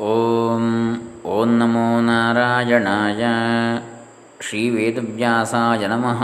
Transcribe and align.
ಓಂ 0.00 0.96
ಓಂ 1.24 1.58
ನಮೋ 1.58 2.00
ನಾರಾಯಣಾಯ. 2.00 3.24
ಶ್ರೀ 4.40 4.70
ವೇದವ್ಯಾಸಾಯ 4.70 5.86
ನಮಃ. 5.86 6.22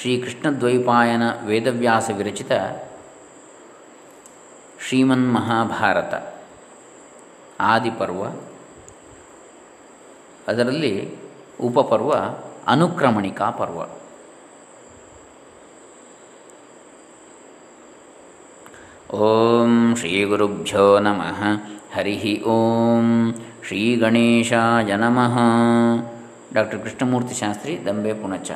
ಶ್ರೀಕೃಷ್ಣದ್ವೈಪಾಯನ 0.00 1.22
ವೇದವ್ಯಾಸ 1.46 2.10
ವಿರಚಿತ 2.16 2.52
ಶ್ರೀಮನ್ 4.88 5.34
ಮಹಾಭಾರತ 5.34 6.42
ಆದಿಪರ್ವ. 7.60 8.26
ಅದರಲ್ಲಿ 10.48 11.14
ಉಪಪರ್ವ 11.60 12.12
ಅನುಕ್ರಮಣಿಕಾ 12.66 13.50
ಪರ್ವ. 13.50 13.97
ಓಂ 19.14 19.94
ಶ್ರೀ 19.96 20.24
ಗುರುಭ್ಯೋ 20.24 20.98
ನಮಃ. 20.98 21.42
ಹರಿ 21.94 22.42
ಓಂ 22.42 23.34
ಶ್ರೀ 23.66 23.96
ಗಣೇಶಾಯ 23.96 24.96
ನಮಃ. 24.96 25.38
ಡಾಕ್ಟರ್ 26.54 26.80
ಕೃಷ್ಣಮೂರ್ತಿ 26.80 27.34
ಶಾಸ್ತ್ರಿ, 27.34 27.86
ದಂಬೆ 27.86 28.12
ಪುಣಚ. 28.12 28.50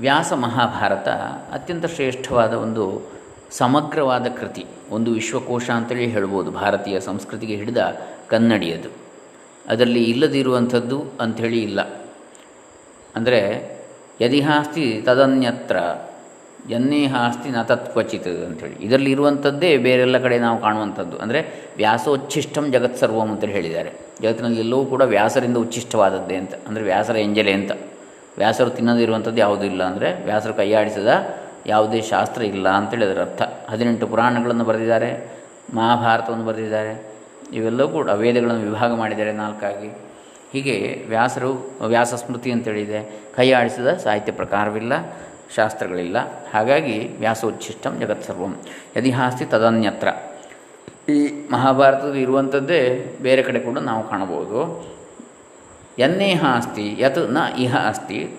ವ್ಯಾಸ 0.00 0.32
ಮಹಾಭಾರತ 0.32 1.08
ಅತ್ಯಂತ 1.52 1.86
ಶ್ರೇಷ್ಠವಾದ 1.86 2.52
ಒಂದು 2.52 3.12
ಸಮಗ್ರವಾದ 3.50 4.26
ಕೃತಿ, 4.26 4.66
ಒಂದು 4.90 5.12
ವಿಶ್ವಕೋಶ 5.12 5.70
ಅಂತೇಳಿ 5.70 6.06
ಹೇಳ್ಬೋದು, 6.06 6.50
ಭಾರತೀಯ 6.50 7.00
ಸಂಸ್ಕೃತಿಗೆ 7.00 7.56
ಹಿಡಿದ 7.56 7.98
ಕನ್ನಡಿಯದು. 8.28 8.88
ಅದರಲ್ಲಿ 9.68 10.04
ಇಲ್ಲದಿರುವಂಥದ್ದು 10.04 11.04
ಅಂಥೇಳಿ 11.20 11.62
ಇಲ್ಲ. 11.62 11.80
ಅಂದರೆ 13.14 13.40
ಯದಿಹಾಸ್ತಿ 14.20 15.02
ತದನ್ಯತ್ರ 15.02 15.76
ಯನ್ನೇಹಾಸ್ತಿ 16.70 17.50
ನ 17.50 17.62
ತತ್ಕ್ವಚಿತ್ 17.62 18.28
ಅಂಥೇಳಿ 18.28 18.74
ಇದರಲ್ಲಿ 18.80 19.10
ಇರುವಂಥದ್ದೇ 19.10 19.76
ಬೇರೆಲ್ಲ 19.76 20.18
ಕಡೆ 20.18 20.38
ನಾವು 20.38 20.60
ಕಾಣುವಂಥದ್ದು. 20.60 21.18
ಅಂದರೆ 21.18 21.70
ವ್ಯಾಸೋಚ್ಛಿಷ್ಟಂ 21.76 22.72
ಜಗತ್ಸರ್ವಂ 22.72 23.30
ಅಂತೇಳಿ 23.30 23.52
ಹೇಳಿದ್ದಾರೆ. 23.52 23.92
ಜಗತ್ತಿನಲ್ಲಿ 24.22 24.60
ಎಲ್ಲವೂ 24.60 24.84
ಕೂಡ 24.84 25.02
ವ್ಯಾಸರಿಂದ 25.02 25.56
ಉಚ್ಛಿಷ್ಟವಾದದ್ದೇ 25.56 26.36
ಅಂತ. 26.36 26.54
ಅಂದರೆ 26.68 26.82
ವ್ಯಾಸರ 26.82 27.16
ಎಂಜಲೆ 27.16 27.52
ಅಂತ. 27.52 27.72
ವ್ಯಾಸರು 28.38 28.70
ತಿನ್ನದಿರುವಂಥದ್ದು 28.70 29.38
ಯಾವುದೂ 29.38 29.64
ಇಲ್ಲ 29.64 29.82
ಅಂದರೆ 29.82 30.24
ವ್ಯಾಸರು 30.24 30.54
ಕೈಯಾಡಿಸಿದ 30.54 31.08
ಯಾವುದೇ 31.66 32.00
ಶಾಸ್ತ್ರ 32.00 32.42
ಇಲ್ಲ 32.42 32.68
ಅಂತೇಳಿ 32.68 33.04
ಅದರ 33.04 33.20
ಅರ್ಥ. 33.20 33.42
ಹದಿನೆಂಟು 33.70 34.06
ಪುರಾಣಗಳನ್ನು 34.06 34.64
ಬರೆದಿದ್ದಾರೆ. 34.64 35.30
ಮಹಾಭಾರತವನ್ನು 35.74 36.44
ಬರೆದಿದ್ದಾರೆ. 36.44 37.12
ಇವೆಲ್ಲವೂ 37.52 37.88
ಕೂಡ 37.88 38.08
ವೇದಗಳನ್ನು 38.08 38.60
ವಿಭಾಗ 38.60 38.94
ಮಾಡಿದ್ದಾರೆ 38.94 39.32
ನಾಲ್ಕಾಗಿ. 39.32 39.88
ಹೀಗೆ 40.52 41.04
ವ್ಯಾಸರು 41.08 41.70
ವ್ಯಾಸ 41.86 42.14
ಸ್ಮೃತಿ 42.14 42.52
ಅಂತೇಳಿದೆ. 42.52 43.22
ಕೈಯಾಡಿಸಿದ 43.36 43.86
ಸಾಹಿತ್ಯ 43.86 44.32
ಪ್ರಕಾರವಿಲ್ಲ. 44.32 44.92
ಶಾಸ್ತ್ರಗಳಿಲ್ಲ. 45.56 46.16
ಹಾಗಾಗಿ 46.54 47.08
ವ್ಯಾಸೋಚ್ಛಿಷ್ಟಂ 47.18 48.00
ಜಗತ್ಸರ್ವಂ 48.00 48.56
ಯದಿಹಾಸ್ತಿ 48.96 49.44
ತದನ್ಯತ್ರ. 49.44 50.08
ಈ 51.10 51.48
ಮಹಾಭಾರತದ 51.50 52.14
ಇರುವಂಥದ್ದೇ 52.14 53.12
ಬೇರೆ 53.22 53.42
ಕಡೆ 53.42 53.60
ಕೂಡ 53.60 53.78
ನಾವು 53.78 54.08
ಕಾಣಬಹುದು. 54.08 54.92
ಯನ್ನೇಹ 55.98 56.44
ಅಸ್ತಿ 56.56 56.96
ಯತ್ನ 56.98 57.38
ಇಹ 57.58 57.76
ಅಸ್ತಿ, 57.76 58.34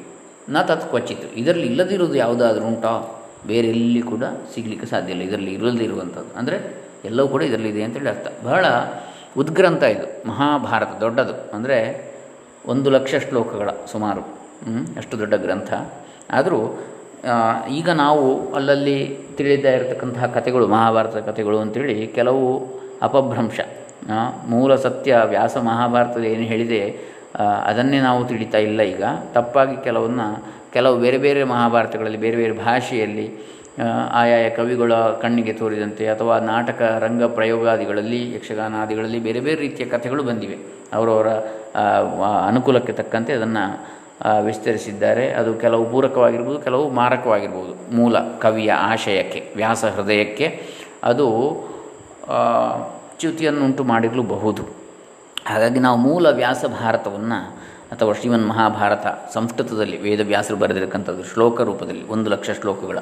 ನ 0.50 0.62
ತತ್ 0.62 0.90
ಕ್ವಚಿತ್. 0.90 1.34
ಇದರಲ್ಲಿ 1.36 1.68
ಇಲ್ಲದಿರುವುದು 1.68 2.16
ಯಾವುದಾದ್ರೂ 2.16 2.66
ಉಂಟೋ? 2.66 3.26
ಬೇರೆ 3.48 3.68
ಎಲ್ಲಿ 3.68 4.02
ಕೂಡ 4.02 4.24
ಸಿಗಲಿಕ್ಕೆ 4.54 4.88
ಸಾಧ್ಯ 4.88 5.12
ಇಲ್ಲ. 5.12 5.24
ಇದರಲ್ಲಿ 5.24 5.54
ಇರಲ್ದಿರುವಂಥದ್ದು 5.54 6.40
ಅಂದರೆ 6.40 6.84
ಎಲ್ಲವೂ 7.06 7.28
ಕೂಡ 7.28 7.42
ಇದರಲ್ಲಿದೆ 7.42 7.84
ಅಂತೇಳಿ 7.84 8.10
ಅರ್ಥ. 8.10 8.28
ಬಹಳ 8.44 8.66
ಉದ್ಗ್ರಂಥ 9.38 9.84
ಇದು. 9.84 10.28
ಮಹಾಭಾರತ 10.28 10.90
ದೊಡ್ಡದು. 11.00 11.52
ಅಂದರೆ 11.56 12.12
ಒಂದು 12.66 12.90
ಲಕ್ಷ 12.90 13.16
ಶ್ಲೋಕಗಳ 13.16 13.70
ಸುಮಾರು. 13.92 14.22
ಅಷ್ಟು 14.98 15.20
ದೊಡ್ಡ 15.20 15.34
ಗ್ರಂಥ. 15.34 15.74
ಆದರೂ 16.32 16.84
ಈಗ 17.80 17.90
ನಾವು 17.90 18.54
ಅಲ್ಲಲ್ಲಿ 18.58 18.98
ತಿಳಿದೇ 19.38 19.72
ಇರತಕ್ಕಂತಹ 19.74 20.26
ಕಥೆಗಳು, 20.38 20.66
ಮಹಾಭಾರತದ 20.68 21.22
ಕಥೆಗಳು 21.30 21.58
ಅಂತೇಳಿ 21.60 22.08
ಕೆಲವು 22.08 22.46
ಅಪಭ್ರಂಶ. 23.08 23.60
ಮೂಲ 24.54 24.76
ಸತ್ಯ, 24.76 25.22
ವ್ಯಾಸ 25.34 25.56
ಮಹಾಭಾರತದ 25.58 26.24
ಏನು 26.24 26.46
ಹೇಳಿದೆ 26.54 26.82
ಅದನ್ನೇ 27.70 28.00
ನಾವು 28.00 28.22
ತಿಳಿತಾ 28.32 28.58
ಇಲ್ಲ 28.58 28.82
ಈಗ. 28.94 29.04
ತಪ್ಪಾಗಿ 29.34 29.76
ಕೆಲವನ್ನ, 29.84 30.22
ಕೆಲವು 30.74 30.96
ಬೇರೆ 30.98 31.18
ಬೇರೆ 31.18 31.42
ಮಹಾಭಾರತಗಳಲ್ಲಿ, 31.44 32.20
ಬೇರೆ 32.26 32.38
ಬೇರೆ 32.38 32.54
ಭಾಷೆಯಲ್ಲಿ 32.66 33.28
ಆಯಾಯ 34.22 34.46
ಕವಿಗಳ 34.50 34.94
ಕಣ್ಣಿಗೆ 34.94 35.54
ತೋರಿದಂತೆ 35.54 36.08
ಅಥವಾ 36.08 36.36
ನಾಟಕ 36.52 36.82
ರಂಗ 37.06 37.24
ಪ್ರಯೋಗಾದಿಗಳಲ್ಲಿ, 37.38 38.22
ಯಕ್ಷಗಾನಾದಿಗಳಲ್ಲಿ 38.36 39.20
ಬೇರೆ 39.20 39.40
ಬೇರೆ 39.40 39.60
ರೀತಿಯ 39.62 39.86
ಕಥೆಗಳು 39.86 40.24
ಬಂದಿವೆ. 40.24 40.58
ಅವರವರ 40.94 41.30
ಅನುಕೂಲಕ್ಕೆ 42.50 42.94
ತಕ್ಕಂತೆ 42.94 43.34
ಅದನ್ನು 43.34 43.66
ವಿಸ್ತರಿಸಿದ್ದಾರೆ. 44.42 45.30
ಅದು 45.30 45.54
ಕೆಲವು 45.54 45.92
ಪೂರಕವಾಗಿರ್ಬೋದು, 45.92 46.60
ಕೆಲವು 46.60 46.90
ಮಾರಕವಾಗಿರ್ಬೋದು. 46.90 47.96
ಮೂಲ 47.96 48.20
ಕವಿಯ 48.20 48.72
ಆಶಯಕ್ಕೆ, 48.72 49.54
ವ್ಯಾಸ 49.56 49.86
ಹೃದಯಕ್ಕೆ 49.86 50.48
ಅದು 51.04 51.28
ಚ್ಯುತಿಯನ್ನುಂಟು 53.20 53.84
ಮಾಡಿರಲೂಬಹುದು. 53.84 54.64
ಹಾಗಾಗಿ 55.46 55.80
ನಾವು 55.80 55.98
ಮೂಲ 55.98 56.28
ವ್ಯಾಸ 56.28 56.66
ಭಾರತವನ್ನು 56.66 57.40
ಅಥವಾ 57.92 58.14
ಶ್ರೀಮನ್ 58.14 58.48
ಮಹಾಭಾರತ 58.48 59.08
ಸಂಸ್ಕೃತದಲ್ಲಿ 59.34 59.98
ವೇದವ್ಯಾಸರು 60.02 60.58
ಬರೆದಿರತಕ್ಕಂಥದ್ದು 60.58 61.24
ಶ್ಲೋಕ 61.24 61.62
ರೂಪದಲ್ಲಿ, 61.62 62.08
ಒಂದು 62.08 62.30
ಲಕ್ಷ 62.30 62.50
ಶ್ಲೋಕಗಳ 62.52 62.98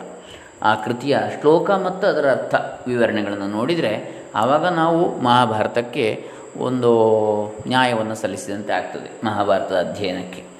ಆ 0.63 0.75
ಕೃತಿಯ 0.75 1.17
ಶ್ಲೋಕ 1.41 1.71
ಮತ್ತು 1.71 2.07
ಅದರ 2.07 2.31
ಅರ್ಥ 2.31 2.55
ವಿವರಣೆಗಳನ್ನು 2.87 3.47
ನೋಡಿದರೆ 3.47 4.23
ಆವಾಗ 4.35 4.65
ನಾವು 4.65 5.21
ಮಹಾಭಾರತಕ್ಕೆ 5.21 6.29
ಒಂದು 6.57 6.91
ನ್ಯಾಯವನ್ನು 7.67 8.15
ಸಲ್ಲಿಸಿದಂತೆ 8.15 8.73
ಆಗ್ತದೆ 8.73 9.25
ಮಹಾಭಾರತದ 9.25 9.75
ಅಧ್ಯಯನಕ್ಕೆ. 9.75 10.50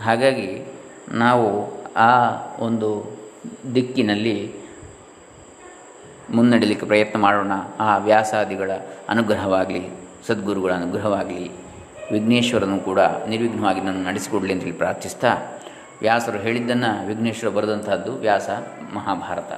ಹಾಗಾಗಿ 0.00 0.72
ನಾವು 1.12 1.72
ಆ 1.94 2.30
ಒಂದು 2.58 3.16
ದಿಕ್ಕಿನಲ್ಲಿ 3.74 4.54
ಮುನ್ನಡೆಯಲಿಕ್ಕೆ 6.30 6.86
ಪ್ರಯತ್ನ 6.86 7.18
ಮಾಡೋಣ. 7.18 7.52
ಆ 7.80 7.96
ವ್ಯಾಸಾದಿಗಳ 7.96 8.70
ಅನುಗ್ರಹವಾಗಲಿ, 9.08 9.88
ಸದ್ಗುರುಗಳ 10.26 10.72
ಅನುಗ್ರಹವಾಗಲಿ, 10.72 11.50
ವಿಘ್ನೇಶ್ವರನು 12.12 12.78
ಕೂಡ 12.78 13.00
ನಿರ್ವಿಘ್ನವಾಗಿ 13.28 13.80
ನನ್ನ 13.80 14.06
ನಡೆಸಿಕೊಡಲಿ 14.06 14.52
ಅಂತೇಳಿ 14.52 14.72
ಪ್ರಾರ್ಥಿಸ್ತಾ, 14.72 15.34
ವ್ಯಾಸರು 16.00 16.38
ಹೇಳಿದ್ದನ್ನು 16.38 17.06
ವಿಘ್ನೇಶ್ವರ 17.06 17.50
ಬರೆದಂತಹದ್ದು 17.50 18.12
ವ್ಯಾಸ 18.12 18.50
ಮಹಾಭಾರತ. 18.94 19.52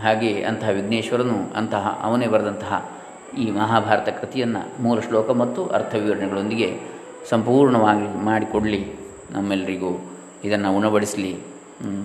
ಹಾಗೆ 0.00 0.42
ಅಂತಹ 0.42 0.68
ವಿಘ್ನೇಶ್ವರನು 0.68 1.56
ಅಂತಹ 1.56 2.00
ಅವನೇ 2.02 2.26
ಬರೆದಂತಹ 2.26 2.90
ಈ 3.38 3.50
ಮಹಾಭಾರತ 3.50 4.08
ಕೃತಿಯನ್ನು 4.08 4.82
ಮೂಲ 4.82 5.00
ಶ್ಲೋಕ 5.00 5.30
ಮತ್ತು 5.30 5.66
ಅರ್ಥ 5.66 5.94
ವಿವರಣೆಗಳೊಂದಿಗೆ 5.94 6.80
ಸಂಪೂರ್ಣವಾಗಿ 7.28 8.24
ಮಾಡಿಕೊಡಲಿ. 8.24 9.03
ನಮ್ಮೆಲ್ಲರಿಗೂ 9.30 10.20
ಇದನ್ನು 10.44 10.76
ಉಣಬಡಿಸಲಿ. 10.76 11.36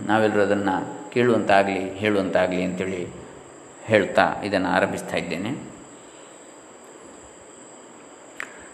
ನಾವೆಲ್ಲರೂ 0.07 0.41
ಅದನ್ನು 0.41 1.09
ಕೇಳುವಂತಾಗಲಿ, 1.11 1.93
ಹೇಳುವಂತಾಗಲಿ 1.93 2.63
ಅಂತೇಳಿ 2.63 3.07
ಹೇಳ್ತಾ 3.83 4.41
ಇದನ್ನು 4.43 4.69
ಆರಂಭಿಸ್ತಾ 4.69 5.17
ಇದ್ದೇನೆ. 5.17 5.69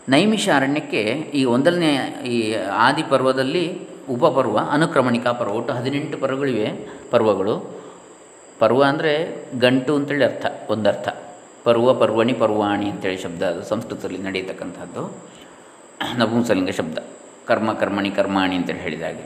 ನೈಮಿಷ 0.09 0.49
ಅರಣ್ಯಕ್ಕೆ 0.55 1.01
ಈ 1.11 1.45
ಒಂದನೇ 1.45 1.95
ಈ 2.25 2.53
ಆದಿ 2.53 3.03
ಪರ್ವದಲ್ಲಿ 3.03 3.87
ಉಪಪರ್ವ, 4.09 4.57
ಅನುಕ್ರಮಣಿಕಾ 4.57 5.31
ಪರ್ವ. 5.31 5.51
ಒಟ್ಟು 5.51 5.73
ಹದಿನೆಂಟು 5.73 6.17
ಪರ್ವಗಳಿವೆ 6.17 6.89
ಪರ್ವಗಳು. 7.11 7.71
ಪರ್ವ 8.59 8.83
ಅಂದರೆ 8.83 9.13
ಗಂಟು 9.59 9.95
ಅಂತೇಳಿ 9.95 10.25
ಅರ್ಥ, 10.25 10.45
ಒಂದರ್ಥ. 10.69 11.07
ಪರ್ವ, 11.63 11.93
ಪರ್ವಣಿ, 11.93 12.33
ಪರ್ವಾಣಿ 12.33 12.89
ಅಂತೇಳಿ 12.89 13.17
ಶಬ್ದ, 13.17 13.43
ಅದು 13.43 13.63
ಸಂಸ್ಕೃತದಲ್ಲಿ 13.63 14.17
ನಡೆಯತಕ್ಕಂಥದ್ದು 14.17 15.17
ನಪುಂಸಲಿಂಗ 16.17 16.69
ಶಬ್ದ. 16.69 16.97
ಕರ್ಮ 17.49 17.69
ಕರ್ಮಣಿ 17.81 18.11
ಕರ್ಮಾಣಿ 18.11 18.55
ಅಂತೇಳಿ 18.59 18.79
ಹೇಳಿದಾಗೆ. 18.79 19.25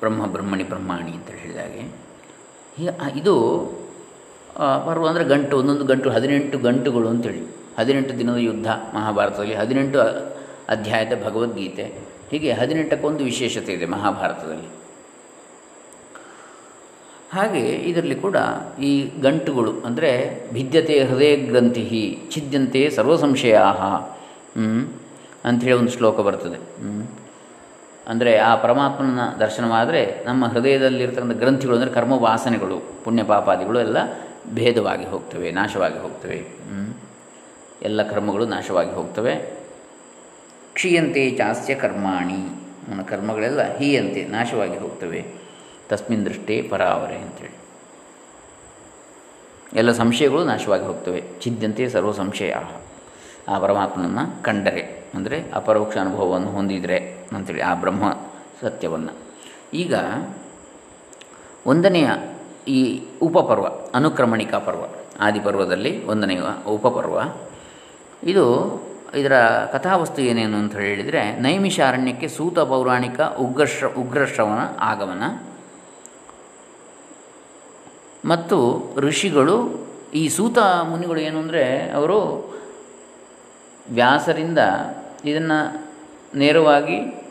ಬ್ರಹ್ಮ 0.00 0.26
ಬ್ರಹ್ಮಣಿ 0.26 0.64
ಬ್ರಹ್ಮಾಣಿ 0.72 1.12
ಅಂತೇಳಿ 1.16 1.40
ಹೇಳಿದಾಗೆ. 1.40 1.82
ಇದು 3.20 3.34
ಪರ್ವ 4.86 5.04
ಅಂದರೆ 5.10 5.24
ಗಂಟು, 5.32 5.54
ಒಂದೊಂದು 5.58 5.84
ಗಂಟು, 5.90 6.08
ಹದಿನೆಂಟು 6.10 6.56
ಗಂಟುಗಳು 6.68 7.08
ಅಂತೇಳಿ. 7.08 7.42
ಹದಿನೆಂಟು 7.78 8.12
ದಿನದ 8.18 8.38
ಯುದ್ಧ 8.48 8.68
ಮಹಾಭಾರತದಲ್ಲಿ, 8.94 9.54
ಹದಿನೆಂಟು 9.54 9.98
ಅಧ್ಯಾಯದ 10.74 11.14
ಭಗವದ್ಗೀತೆ. 11.26 11.86
ಹೀಗೆ 12.30 12.50
ಹದಿನೆಂಟಕ್ಕೊಂದು 12.60 13.22
ವಿಶೇಷತೆ 13.30 13.72
ಇದೆ 13.78 13.86
ಮಹಾಭಾರತದಲ್ಲಿ. 13.96 14.68
ಹಾಗೆ 17.34 17.62
ಇದರಲ್ಲಿ 17.90 18.16
ಕೂಡ 18.24 18.36
ಈ 18.88 18.90
ಗಂಟುಗಳು 19.26 19.72
ಅಂದರೆ 19.88 20.10
ಭಿದ್ಯತೆ 20.52 20.96
ಹೃದಯ 21.10 21.34
ಗ್ರಂಥಿ 21.50 21.84
ಛಿದ್ಯಂತೆ 22.34 22.82
ಸರ್ವ 22.96 23.14
ಸಂಶಯಾ 23.16 23.62
ಅಂಥೇಳಿ 25.44 25.72
ಒಂದು 25.72 25.92
ಶ್ಲೋಕ 25.92 26.20
ಬರ್ತದೆ. 26.20 26.58
ಅಂದರೆ 28.08 28.38
ಆ 28.38 28.54
ಪರಮಾತ್ಮನ 28.56 29.24
ದರ್ಶನವಾದರೆ 29.40 30.24
ನಮ್ಮ 30.26 30.46
ಹೃದಯದಲ್ಲಿರ್ತಕ್ಕಂಥ 30.46 31.36
ಗ್ರಂಥಿಗಳು 31.38 31.76
ಅಂದರೆ 31.76 31.90
ಕರ್ಮ 31.90 32.12
ವಾಸನೆಗಳು, 32.12 32.78
ಪುಣ್ಯ 33.04 33.22
ಪಾಪಾದಿಗಳು 33.22 33.80
ಎಲ್ಲ 33.80 33.98
ಭೇದವಾಗಿ 34.54 35.04
ಹೋಗ್ತವೆ, 35.04 35.50
ನಾಶವಾಗಿ 35.50 35.98
ಹೋಗ್ತವೆ. 35.98 36.38
ಎಲ್ಲ 37.82 38.02
ಕರ್ಮಗಳು 38.02 38.46
ನಾಶವಾಗಿ 38.46 38.90
ಹೋಗ್ತವೆ. 38.90 39.34
ಕ್ಷೀಯಂತೆ 40.74 41.30
ಚಾಸ್ಯ 41.30 41.74
ಕರ್ಮಾಣಿ 41.74 42.40
ಅವನ 42.88 43.02
ಕರ್ಮಗಳೆಲ್ಲ 43.02 43.62
ಹೀಯಂತೆ 43.76 44.24
ನಾಶವಾಗಿ 44.24 44.78
ಹೋಗ್ತವೆ. 44.78 45.20
ತಸ್ಮಿನ್ 45.88 46.24
ದೃಷ್ಟಿ 46.26 46.62
ಪರಾವರೆ 46.62 47.16
ಅಂತೇಳಿ. 47.16 47.56
ಎಲ್ಲ 49.78 49.92
ಸಂಶಯಗಳು 49.92 50.44
ನಾಶವಾಗಿ 50.44 50.84
ಹೋಗ್ತವೆ. 50.84 51.20
ಚಿದ್ಯಂತೆ 51.40 51.88
ಸರ್ವ 51.88 52.12
ಸಂಶಯ 52.12 52.52
ಆ 53.48 53.58
ಪರಮಾತ್ಮನನ್ನು 53.58 54.42
ಕಂಡರೆ. 54.42 55.01
ಅಂದರೆ 55.14 55.50
ಅಪರೋಕ್ಷ 55.54 55.96
ಅನುಭವವನ್ನು 55.96 56.50
ಹೊಂದಿದರೆ 56.50 56.98
ಅಂಥೇಳಿ 57.32 57.60
ಆ 57.60 57.74
ಬ್ರಹ್ಮ 57.74 58.04
ಸತ್ಯವನ್ನು. 58.62 59.12
ಈಗ 59.74 59.94
ಒಂದನೆಯ 61.66 62.08
ಈ 62.68 62.80
ಉಪಪರ್ವ, 63.22 63.66
ಅನುಕ್ರಮಣಿಕಾ 63.94 64.58
ಪರ್ವ, 64.58 64.84
ಆದಿಪರ್ವದಲ್ಲಿ 65.20 66.06
ಒಂದನೆಯ 66.06 66.40
ಉಪಪರ್ವ. 66.66 67.18
ಇದು 68.22 68.44
ಇದರ 69.14 69.36
ಕಥಾವಸ್ತು 69.72 70.22
ಏನೇನು 70.22 70.56
ಅಂತ 70.56 70.76
ಹೇಳಿದರೆ, 70.76 71.22
ನೈಮಿಷಾರಣ್ಯಕ್ಕೆ 71.40 72.28
ಸೂತ 72.28 72.58
ಪೌರಾಣಿಕ 72.58 73.20
ಉಗ್ರಶ್ರ 73.20 73.86
ಉಗ್ರಶ್ರವನ 73.86 74.62
ಆಗಮನ. 74.80 75.22
ಮತ್ತು 78.24 78.58
ಋಷಿಗಳು 78.96 79.56
ಈ 80.14 80.28
ಸೂತ 80.28 80.58
ಮುನಿಗಳು 80.58 81.20
ಏನು 81.20 81.38
ಅಂದರೆ, 81.38 81.90
ಅವರು 81.90 82.18
ವ್ಯಾಸರಿಂದ 83.90 84.58
ಇದನ್ನು 85.24 85.90
ನೇರವಾಗಿ 86.34 87.24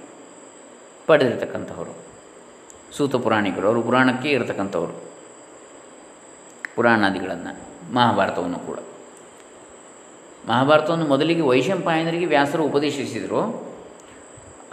ಪಡೆದಿರ್ತಕ್ಕಂಥವರು. 1.08 1.98
ಸೂತ 2.98 3.16
ಪುರಾಣಿಕರು. 3.16 3.68
ಅವರು 3.68 3.82
ಪುರಾಣಕ್ಕೆ 3.82 4.30
ಇರತಕ್ಕಂಥವ್ರು. 4.30 4.94
ಪುರಾಣಾದಿಗಳನ್ನು, 6.76 7.94
ಮಹಾಭಾರತವನ್ನು 7.94 8.60
ಕೂಡ. 8.60 8.78
ಮಹಾಭಾರತವನ್ನು 10.48 11.06
ಮೊದಲಿಗೆ 11.06 11.42
ವೈಶಂಪಾಯನರಿಗೆ 11.42 12.26
ವ್ಯಾಸರು 12.26 12.64
ಉಪದೇಶಿಸಿದರು. 12.64 13.72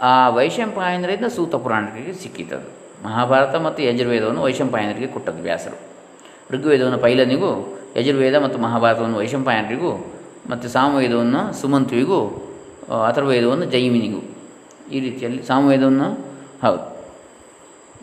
ಆ 0.01 0.29
ವೈಶಂಪಾಯನರಿಂದ 0.29 1.25
ಸೂತ 1.25 1.55
ಪುರಾಣಿಕರಿಗೆ 1.55 2.13
ಸಿಕ್ಕಿತದು 2.13 2.79
ಮಹಾಭಾರತ 3.03 3.55
ಮತ್ತು 3.55 3.83
ಯಜುರ್ವೇದವನ್ನು 3.83 4.41
ವೈಶಂಪಾಯನರಿಗೆ 4.41 5.07
ಕೊಟ್ಟದ್ದು 5.07 5.43
ವ್ಯಾಸರು. 5.43 5.79
ಋಗ್ವೇದವನ್ನು 6.51 6.97
ಪೈಲನಿಗೂ, 6.97 7.79
ಯಜುರ್ವೇದ 7.97 8.35
ಮತ್ತು 8.35 8.59
ಮಹಾಭಾರತವನ್ನು 8.59 9.17
ವೈಶಂಪಾಯನರಿಗೂ, 9.17 10.13
ಮತ್ತು 10.49 10.69
ಸಾಮವೇದವನ್ನು 10.69 11.53
ಸುಮಂತುವಿಗೂ 11.53 12.48
ಅಥರ್ವೇದವನ್ನು 13.07 13.65
ಜೈಮಿನಿಗೂ. 13.65 14.21
ಈ 14.91 14.99
ರೀತಿಯಲ್ಲಿ 14.99 15.41
ಸಾಮವೇದವನ್ನು, 15.43 16.07
ಹೌದು. 16.61 16.85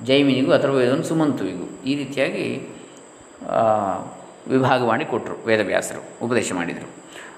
ಜೈಮಿನಿಗೂ, 0.05 0.53
ಅಥರ್ವೇದವನ್ನು 0.53 1.05
ಸುಮಂತುವಿಗೂ 1.05 1.67
ಈ 1.85 1.95
ರೀತಿಯಾಗಿ 1.97 2.47
ವಿಭಾಗ 4.51 4.81
ಮಾಡಿ 4.85 5.05
ಕೊಟ್ಟರು 5.05 5.37
ವೇದವ್ಯಾಸರು, 5.47 6.03
ಉಪದೇಶ 6.27 6.53
ಮಾಡಿದರು. 6.53 6.89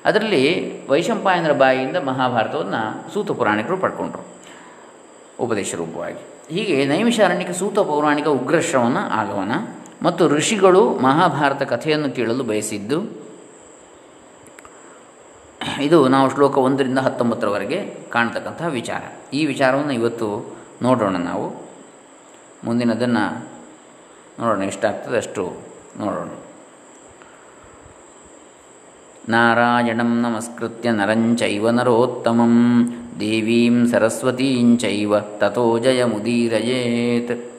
ಅದರಲ್ಲಿ 0.05 0.43
ವೈಶಂಪಾಯನರ 0.89 1.53
ಬಾಯಿಯಿಂದ 1.53 1.97
ಮಹಾಭಾರತವನ್ನು 1.97 3.13
ಸೂತ 3.15 3.31
ಪುರಾಣಿಕರು 3.31 3.77
ಪಡ್ಕೊಂಡ್ರು, 3.77 4.25
ಉಪದೇಶ 5.41 5.75
ರೂಪವಾಗಿ. 5.75 6.21
ಹೀಗೆ 6.55 6.87
ನೈಮಿಷಾರಣ್ಯಕ್ಕೆ 6.87 7.55
ಸೂತ 7.59 7.79
ಪೌರಾಣಿಕ 7.79 8.27
ಉಗ್ರಶ್ರವಣ 8.27 8.97
ಆಗಮನ 9.11 9.53
ಮತ್ತು 10.03 10.29
ಋಷಿಗಳು 10.29 10.83
ಮಹಾಭಾರತ 10.99 11.63
ಕಥೆಯನ್ನು 11.63 12.11
ಕೇಳಲು 12.17 12.45
ಬಯಸಿದ್ದು 12.45 13.28
ಇದು 15.81 16.09
ನಾವು 16.09 16.31
ಶ್ಲೋಕ 16.31 16.59
ಒಂದರಿಂದ 16.59 16.99
ಹತ್ತೊಂಬತ್ತರವರೆಗೆ 16.99 17.95
ಕಾಣತಕ್ಕಂತಹ 18.11 18.67
ವಿಚಾರ. 18.67 19.03
ಈ 19.33 19.47
ವಿಚಾರವನ್ನು 19.47 19.93
ಇವತ್ತು 19.93 20.57
ನೋಡೋಣ 20.83 21.17
ನಾವು. 21.17 21.69
ಮುಂದಿನದನ್ನು 22.65 23.49
ನೋಡೋಣ, 24.41 24.63
ಎಷ್ಟಾಗ್ತದೆ 24.63 25.17
ಅಷ್ಟು 25.17 25.53
ನೋಡೋಣ. 25.97 26.29
ನಾರಾಯಣಂ 29.29 30.21
ನಮಸ್ಕೃತ್ಯ 30.21 30.91
ನರಂಚೈವ 30.91 31.71
ನರೋತ್ತಮಂ, 31.71 32.85
ದೇವೀಂ 33.21 33.87
ಸರಸ್ವತೀಂಚೈವ 33.87 35.21
ತಥೋ 35.21 35.79
ಜಯಮುದೀರಯೇತ್ 35.79 37.53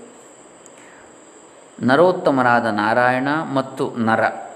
ನರೋತ್ತಮರಾದ 1.82 2.66
ನಾರಾಯಣ 2.66 3.28
ಮತ್ತು 3.54 3.96
ನರ. 3.98 4.49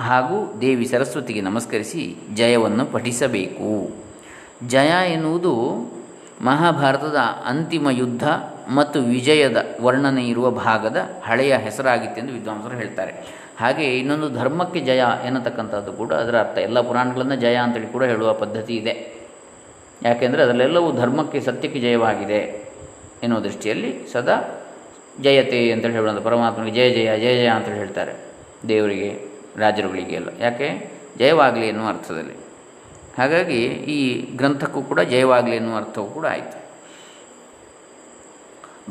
ಹಾಗೂ 0.00 0.60
ದೇವಿ 0.60 0.86
ಸರಸ್ವತಿಗೆ 0.86 1.40
ನಮಸ್ಕರಿಸಿ 1.40 2.16
ಜಯವನ್ನು 2.34 2.86
ಪಠಿಸಬೇಕು. 2.86 3.90
ಜಯ 4.68 5.12
ಎನ್ನುವುದು 5.12 5.54
ಮಹಾಭಾರತದ 6.40 7.16
ಅಂತಿಮ 7.44 7.90
ಯುದ್ಧ 7.90 8.24
ಮತ್ತು 8.68 9.00
ವಿಜಯದ 9.00 9.56
ವರ್ಣನೆ 9.80 10.28
ಇರುವ 10.28 10.50
ಭಾಗದ 10.50 10.96
ಹಳೆಯ 11.22 11.56
ಹೆಸರಾಗಿತ್ತೆಂದು 11.56 12.32
ವಿದ್ವಾಂಸರು 12.32 12.76
ಹೇಳ್ತಾರೆ. 12.76 13.12
ಹಾಗೆ 13.60 13.98
ಇನ್ನೊಂದು 13.98 14.30
ಧರ್ಮಕ್ಕೆ 14.30 14.80
ಜಯ 14.80 15.02
ಎನ್ನತಕ್ಕಂಥದ್ದು 15.24 15.92
ಕೂಡ 15.92 16.12
ಅದರ 16.12 16.38
ಅರ್ಥ. 16.38 16.58
ಎಲ್ಲ 16.58 16.80
ಪುರಾಣಗಳನ್ನು 16.80 17.36
ಜಯ 17.36 17.54
ಅಂತೇಳಿ 17.54 17.86
ಕೂಡ 17.86 18.04
ಹೇಳುವ 18.04 18.32
ಪದ್ಧತಿ 18.32 18.76
ಇದೆ. 18.76 19.14
ಯಾಕೆಂದರೆ 20.02 20.42
ಅದರಲ್ಲೆಲ್ಲವೂ 20.42 20.92
ಧರ್ಮಕ್ಕೆ 20.92 21.40
ಸತ್ಯಕ್ಕೆ 21.40 21.80
ಜಯವಾಗಿದೆ 21.80 22.70
ಎನ್ನುವ 23.22 23.40
ದೃಷ್ಟಿಯಲ್ಲಿ 23.40 24.12
ಸದಾ 24.12 24.64
ಜಯತೆ 25.20 25.72
ಅಂತೇಳಿ 25.72 25.94
ಹೇಳುವಂಥ 25.94 26.22
ಪರಮಾತ್ಮನಿಗೆ 26.22 26.90
ಜಯ 26.90 26.90
ಜಯ 26.90 27.18
ಜಯ 27.18 27.36
ಜಯ 27.36 27.46
ಅಂತೇಳಿ 27.46 27.78
ಹೇಳ್ತಾರೆ 27.78 28.12
ದೇವರಿಗೆ. 28.68 29.33
ರಾಜರುಗಳಿಗೆ 29.56 30.14
ಎಲ್ಲ 30.14 30.28
ಯಾಕೆ? 30.40 30.90
ಜಯವಾಗಲಿ 31.18 31.68
ಎನ್ನುವ 31.68 31.88
ಅರ್ಥದಲ್ಲಿ. 31.88 32.44
ಹಾಗಾಗಿ 33.18 33.64
ಈ 33.64 34.30
ಗ್ರಂಥಕ್ಕೂ 34.36 34.82
ಕೂಡ 34.82 35.00
ಜಯವಾಗಲಿ 35.00 35.56
ಎನ್ನುವ 35.56 35.76
ಅರ್ಥವೂ 35.76 36.04
ಕೂಡ 36.04 36.26
ಆಯಿತು. 36.26 36.64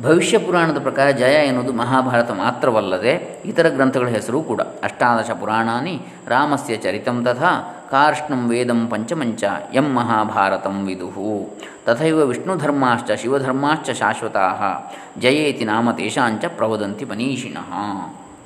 ಭವಿಷ್ಯ 0.01 0.37
ಪುರಾಣದ 0.37 0.79
ಪ್ರಕಾರ 0.79 1.11
ಜಯ 1.11 1.45
ಎನ್ನುವುದು 1.47 1.73
ಮಹಾಭಾರತ 1.73 2.31
ಮಾತ್ರವಲ್ಲದೆ 2.31 3.41
ಇತರ 3.45 3.69
ಗ್ರಂಥಗಳ 3.69 4.07
ಹೆಸರು 4.07 4.41
ಕೂಡ. 4.41 4.61
ಅಷ್ಟಾದಶ 4.61 5.31
ಪುರಾಣಾನಿ 5.31 6.01
ರಾಮಸ್ಯ 6.27 6.75
ಚರಿತಂ 6.75 7.23
ತಥಾ 7.23 7.79
ಕಾರ್ಷ್ಣಂ 7.91 8.49
ವೇದಂ 8.49 8.87
ಪಂಚಮಂಚ 8.87 9.43
ಎಂ 9.73 9.93
ಮಹಾಭಾರತಂ 9.93 10.85
ವಿದುಹು. 10.85 11.49
ತಥೈವ 11.85 12.19
ವಿಷ್ಣುಧರ್ಮಾಶ್ಚ 12.25 13.11
ಶಿವಧರ್ಮಾಶ್ಚ 13.11 13.89
ಶಾಶ್ವತಾ 13.89 14.79
ಜಯೇತಿ 15.19 15.65
ನಾಮ 15.65 15.91
ತೇಷಾಂಚ 15.91 16.45
ಪ್ರವದಂತಿ 16.45 17.05
ಮನೀಷಿಣಃ. 17.05 17.73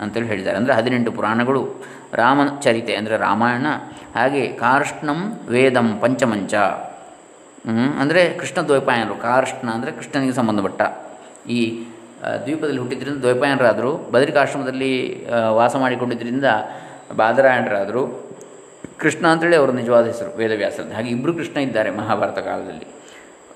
ಅಂತೇಳಿ 0.04 0.28
ಹೇಳಿದ್ದಾರೆ. 0.32 0.58
ಅಂದರೆ 0.62 0.74
ಹದಿನೆಂಟು 0.80 1.12
ಪುರಾಣಗಳು 1.18 1.62
ರಾಮನ 2.22 2.50
ಚರಿತೆ 2.66 2.94
ಅಂದರೆ 3.00 3.16
ರಾಮಾಯಣ, 3.28 3.68
ಹಾಗೆ 4.18 4.44
ಕಾರ್ಷ್ಣಂ 4.64 5.20
ವೇದಂ 5.54 5.88
ಪಂಚಮಂಚ. 6.04 6.54
ಅಂದರೆ 8.02 8.22
ಕೃಷ್ಣ 8.40 8.60
ದ್ವೈಪಾಯನರು. 8.70 9.16
ಕಾರ್ಷ್ಣ 9.28 9.68
ಅಂದರೆ 9.78 9.92
ಕೃಷ್ಣನಿಗೆ 10.00 10.36
ಸಂಬಂಧಪಟ್ಟ. 10.40 10.82
ಈ 11.58 11.60
ದ್ವೀಪದಲ್ಲಿ 12.46 12.80
ಹುಟ್ಟಿದ್ರಿಂದ 12.84 13.20
ದ್ವೈಪಾಯನರಾದರು, 13.26 13.92
ಬದರಿಕಾಶ್ರಮದಲ್ಲಿ 14.14 14.92
ವಾಸ 15.58 15.74
ಮಾಡಿಕೊಂಡಿದ್ದರಿಂದ 15.84 16.48
ಬಾದರಾಯಣರಾದರು. 17.20 18.04
ಕೃಷ್ಣ 19.02 19.24
ಅಂತೇಳಿ 19.34 19.58
ಅವರ 19.62 19.72
ನಿಜವಾದ 19.82 20.06
ಹೆಸರು, 20.12 20.32
ವೇದವ್ಯಾಸರದ್ದು. 20.40 20.96
ಹಾಗೆ 20.98 21.10
ಇಬ್ಬರು 21.16 21.34
ಕೃಷ್ಣ 21.40 21.58
ಇದ್ದಾರೆ 21.68 21.90
ಮಹಾಭಾರತ 22.00 22.40
ಕಾಲದಲ್ಲಿ. 22.48 22.88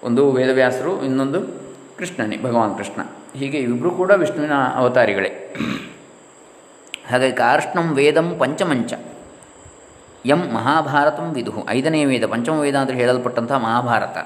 ಒಂದು 0.08 0.24
ವೇದವ್ಯಾಸರು, 0.38 0.92
ಇನ್ನೊಂದು 1.08 1.40
ಕೃಷ್ಣನೇ, 2.00 2.38
ಭಗವಾನ್ 2.46 2.76
ಕೃಷ್ಣ. 2.82 3.02
ಹೀಗೆ 3.40 3.60
ಇಬ್ಬರು 3.70 3.92
ಕೂಡ 4.02 4.12
ವಿಷ್ಣುವಿನ 4.24 4.56
ಅವತಾರಿಗಳೇ. 4.82 5.32
ಹಾಗಾಗಿ 7.12 7.36
ಕಾರ್ಷ್ಣಂ 7.36 7.88
ವೇದಂ 7.94 8.36
ಪಂಚಮಂಚ. 8.40 8.94
ಎಂ 10.26 10.42
ಮಹಾಭಾರತಂ 10.54 11.28
ವಿದುಹು 11.34 11.62
ಐದನೇ 11.70 12.06
ವೇದ, 12.06 12.26
ಪಂಚಮ 12.26 12.54
ವೇದ 12.54 12.76
ಅಂತ 12.76 12.92
ಹೇಳಲ್ಪಟ್ಟಂತಹ 12.92 13.58
ಮಹಾಭಾರತ. 13.58 14.18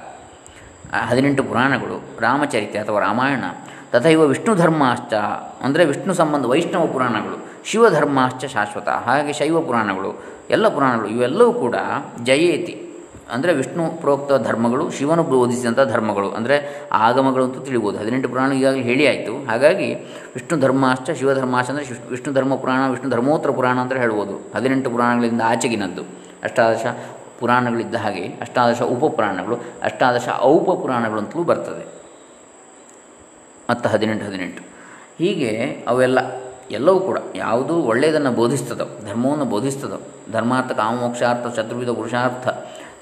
ಹದಿನೆಂಟು 1.09 1.43
ಪುರಾಣಗಳು 1.43 2.21
ರಾಮಚರಿತೆ 2.21 2.77
ಅಥವಾ 2.79 2.99
ರಾಮಾಯಣ, 2.99 3.43
ತಥೈವ 3.91 4.21
ವಿಷ್ಣು 4.21 4.55
ಧರ್ಮಾಶ್ಚ 4.55 5.13
ಅಂದರೆ 5.61 5.85
ವಿಷ್ಣು 5.85 6.13
ಸಂಬಂಧ 6.13 6.45
ವೈಷ್ಣವ 6.45 6.87
ಪುರಾಣಗಳು, 6.87 7.37
ಶಿವಧರ್ಮಾಶ್ಚ 7.65 8.45
ಶಾಶ್ವತ, 8.45 8.89
ಹಾಗೆ 8.89 9.33
ಶೈವ 9.33 9.61
ಪುರಾಣಗಳು, 9.61 10.11
ಎಲ್ಲ 10.49 10.67
ಪುರಾಣಗಳು 10.67 11.07
ಇವೆಲ್ಲವೂ 11.07 11.53
ಕೂಡ 11.53 11.75
ಜಯೇತಿ. 12.23 12.75
ಅಂದರೆ 13.33 13.51
ವಿಷ್ಣು 13.53 13.83
ಪ್ರೋಕ್ತ 14.01 14.31
ಧರ್ಮಗಳು, 14.47 14.83
ಶಿವನು 14.97 15.23
ಬೋಧಿಸಿದಂಥ 15.23 15.81
ಧರ್ಮಗಳು, 15.93 16.29
ಅಂದರೆ 16.29 16.55
ಆಗಮಗಳು 16.91 17.43
ಅಂತೂ 17.43 17.59
ತಿಳಿಬೋದು. 17.59 17.95
ಹದಿನೆಂಟು 18.01 18.29
ಪುರಾಣ 18.29 18.51
ಈಗಾಗಲೇ 18.51 18.83
ಹೇಳಿ 18.89 19.07
ಆಯಿತು. 19.07 19.33
ಹಾಗಾಗಿ 19.49 19.87
ವಿಷ್ಣು 20.35 20.57
ಧರ್ಮಾಷ್ಟ 20.57 21.09
ಶಿವಧರ್ಮಾಷ್ಟ 21.19 21.69
ಅಂದರೆ 21.69 21.85
ವಿಷ್ಣು 22.13 22.33
ಧರ್ಮ 22.33 22.55
ಪುರಾಣ, 22.55 22.81
ವಿಷ್ಣು 22.91 23.09
ಧರ್ಮೋತ್ತರ 23.09 23.51
ಪುರಾಣ 23.51 23.77
ಅಂತ 23.79 23.93
ಹೇಳ್ಬೋದು. 23.93 24.35
ಹದಿನೆಂಟು 24.55 24.89
ಪುರಾಣಗಳಿಂದ 24.89 25.41
ಆಚೆಗಿನದ್ದು. 25.41 26.05
ಅಷ್ಟಾದಶ 26.43 26.85
ಪುರಾಣಗಳಿದ್ದ 27.39 27.95
ಹಾಗೆ, 27.95 28.25
ಅಷ್ಟಾದಶ 28.41 28.81
ಉಪಪುರಾಣಗಳು, 28.81 29.55
ಅಷ್ಟಾದಶ 29.83 30.27
ಔಪ 30.51 30.67
ಪುರಾಣಗಳು 30.83 31.19
ಅಂತಲೂ 31.19 31.43
ಬರ್ತದೆ. 31.43 31.85
ಮತ್ತು 33.69 33.89
ಹದಿನೆಂಟು 33.89 34.25
ಹದಿನೆಂಟು. 34.25 34.63
ಹೀಗೆ 35.19 35.51
ಅವೆಲ್ಲ, 35.87 36.19
ಎಲ್ಲವೂ 36.71 36.99
ಕೂಡ 36.99 37.17
ಯಾವುದು 37.35 37.73
ಒಳ್ಳೆಯದನ್ನು 37.83 38.31
ಬೋಧಿಸ್ತದೋ, 38.31 38.85
ಧರ್ಮವನ್ನು 39.09 39.45
ಬೋಧಿಸ್ತದೋ, 39.45 39.99
ಧರ್ಮಾರ್ಥ, 40.31 40.71
ಕಾಮಮೋಕ್ಷಾರ್ಥ, 40.71 41.47
ಚತುರ್ವಿಧ 41.57 41.89
ಪುರುಷಾರ್ಥ 41.89 42.47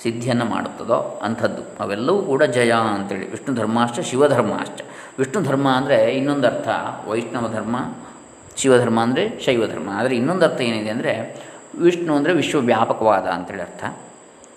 ಸಿದ್ಧಿಯನ್ನು 0.01 0.45
ಮಾಡುತ್ತದೋ 0.45 1.19
ಅಂಥದ್ದು. 1.23 1.61
ಅವೆಲ್ಲವೂ 1.79 2.21
ಕೂಡ 2.21 2.43
ಜಯ 2.43 2.71
ಅಂತೇಳಿ. 2.71 3.31
ವಿಷ್ಣು 3.31 3.55
ಧರ್ಮಾಶ್ಚ, 3.55 3.99
ಶಿವಧರ್ಮಾಶ್ಚ. 3.99 4.81
ವಿಷ್ಣು 5.19 5.41
ಧರ್ಮ 5.41 5.67
ಅಂದರೆ 5.69 6.11
ಇನ್ನೊಂದು 6.11 6.47
ಅರ್ಥ. 6.47 6.67
ವೈಷ್ಣವ 7.07 7.47
ಧರ್ಮ, 7.47 7.75
ಶಿವಧರ್ಮ 8.57 8.99
ಅಂದರೆ 8.99 9.39
ಶೈವ 9.39 9.67
ಧರ್ಮ 9.67 9.89
ಆದರೆ 9.89 10.15
ಇನ್ನೊಂದು 10.15 10.45
ಅರ್ಥ 10.45 10.61
ಏನಿದೆ 10.61 10.89
ಅಂದರೆ 10.89 11.43
ವಿಷ್ಣು 11.79 12.15
ಅಂದರೆ 12.15 12.33
ವಿಶ್ವವ್ಯಾಪಕವಾದ 12.33 13.25
ಅಂತೇಳಿ 13.25 13.61
ಅರ್ಥ. 13.61 13.83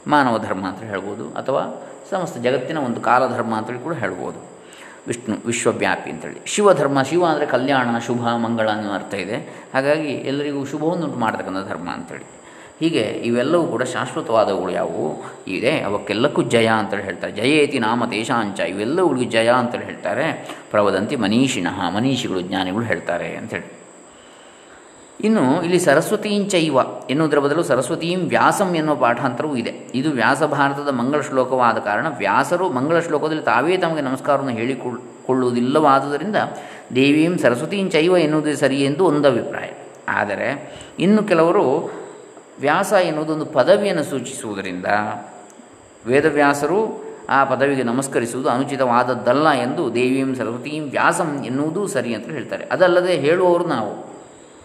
ಮಾನವ 0.07 0.39
ಧರ್ಮ 0.39 0.67
ಅಂತ 0.67 0.83
ಹೇಳ್ಬೋದು 0.83 1.29
ಅಥವಾ 1.29 1.63
ಸಮಸ್ತ 2.11 2.39
ಜಗತ್ತಿನ 2.39 2.79
ಒಂದು 2.79 3.01
ಕಾಲಧರ್ಮ 3.01 3.55
ಅಂತೇಳಿ 3.55 3.79
ಕೂಡ 3.79 3.95
ಹೇಳ್ಬೋದು. 3.95 4.57
ವಿಷ್ಣು 5.07 5.37
ವಿಶ್ವವ್ಯಾಪಿ 5.47 6.11
ಅಂತೇಳಿ. 6.11 6.41
ಶಿವಧರ್ಮ, 6.47 7.03
ಶಿವ 7.03 7.25
ಅಂದರೆ 7.27 7.47
ಕಲ್ಯಾಣ, 7.47 7.99
ಶುಭ, 7.99 8.23
ಮಂಗಳ 8.29 8.69
ಅನ್ನೋ 8.69 8.93
ಅರ್ಥ 8.93 9.15
ಇದೆ. 9.15 9.37
ಹಾಗಾಗಿ 9.75 10.09
ಎಲ್ಲರಿಗೂ 10.09 10.65
ಶುಭವನ್ನುಂಟು 10.65 11.19
ಮಾಡ್ತಕ್ಕಂಥ 11.19 11.69
ಧರ್ಮ 11.69 11.91
ಅಂತೇಳಿ. 11.91 12.25
ಹೀಗೆ 12.81 13.01
ಇವೆಲ್ಲವೂ 13.01 13.67
ಕೂಡ 13.67 13.83
ಶಾಶ್ವತವಾದವುಗಳು 13.83 14.73
ಯಾವುವು? 14.73 15.07
ಇದೆ 15.49 15.81
ಅವಕ್ಕೆಲ್ಲಕ್ಕೂ 15.81 16.43
ಜಯ 16.43 16.67
ಅಂತೇಳಿ 16.67 17.03
ಹೇಳ್ತಾರೆ. 17.03 17.33
ಜಯೇತಿ 17.33 17.79
ನಾಮ 17.79 18.05
ದೇಶಾಂಚ 18.11 18.61
ಇವೆಲ್ಲವುಗಳಿಗೆ 18.61 19.31
ಜಯ 19.31 19.49
ಅಂತೇಳಿ 19.49 19.85
ಹೇಳ್ತಾರೆ. 19.85 20.27
ಪ್ರವದಂತಿ 20.71 21.17
ಮನೀಷಿಣಃ, 21.17 21.79
ಮನೀಷಿಗಳು 21.91 22.41
ಜ್ಞಾನಿಗಳು 22.41 22.85
ಹೇಳ್ತಾರೆ 22.85 23.37
ಅಂಥೇಳಿ 23.37 23.77
ಇನ್ನು 25.21 25.63
ಇಲ್ಲಿ 25.63 25.79
ಸರಸ್ವತೀಂಚೈವ 25.79 26.77
ಎನ್ನುವುದರ 27.11 27.39
ಬದಲು 27.39 27.63
ಸರಸ್ವತೀಂ 27.63 28.29
ವ್ಯಾಸಂ 28.29 28.75
ಎನ್ನುವ 28.75 28.97
ಪಾಠಾಂತರವೂ 28.97 29.57
ಇದೆ. 29.57 29.73
ಇದು 29.95 30.11
ವ್ಯಾಸ 30.11 30.43
ಭಾರತದ 30.43 30.89
ಮಂಗಳ 30.89 31.21
ಶ್ಲೋಕವಾದ 31.21 31.79
ಕಾರಣ 31.79 32.07
ವ್ಯಾಸರು 32.19 32.69
ಮಂಗಳ 32.69 32.99
ಶ್ಲೋಕದಲ್ಲಿ 32.99 33.43
ತಾವೇ 33.43 33.77
ತಮಗೆ 33.77 34.01
ನಮಸ್ಕಾರವನ್ನು 34.01 34.55
ಹೇಳಿಕೊಳ್ಳುವುದಿಲ್ಲವಾದುದರಿಂದ 34.55 36.37
ದೇವೀಂ 36.95 37.39
ಸರಸ್ವತೀಂಚೈವ 37.39 38.17
ಎನ್ನುವುದೇ 38.17 38.55
ಸರಿ 38.55 38.81
ಎಂದು 38.85 39.05
ಒಂದು 39.07 39.29
ಅಭಿಪ್ರಾಯ. 39.29 39.71
ಆದರೆ 40.09 40.49
ಇನ್ನು 40.99 41.23
ಕೆಲವರು 41.25 41.65
ವ್ಯಾಸ 42.61 42.93
ಎನ್ನುವುದೊಂದು 42.93 43.47
ಪದವಿಯನ್ನು 43.47 44.05
ಸೂಚಿಸುವುದರಿಂದ 44.05 44.87
ವೇದವ್ಯಾಸರು 46.07 47.05
ಆ 47.29 47.45
ಪದವಿಗೆ 47.45 47.83
ನಮಸ್ಕರಿಸುವುದು 47.83 48.49
ಅನುಚಿತವಾದದ್ದಲ್ಲ 48.49 49.51
ಎಂದು 49.51 49.95
ದೇವಿಯಂ 49.95 50.35
ಸರಸ್ವತೀಂ 50.35 50.91
ವ್ಯಾಸಂ 50.91 51.45
ಎನ್ನುವುದು 51.45 51.87
ಸರಿ 51.87 52.15
ಅಂತ 52.15 52.27
ಹೇಳ್ತಾರೆ. 52.27 52.65
ಅದಲ್ಲದೆ 52.65 53.17
ಹೇಳುವವರು 53.17 53.67
ನಾವು, 53.67 54.07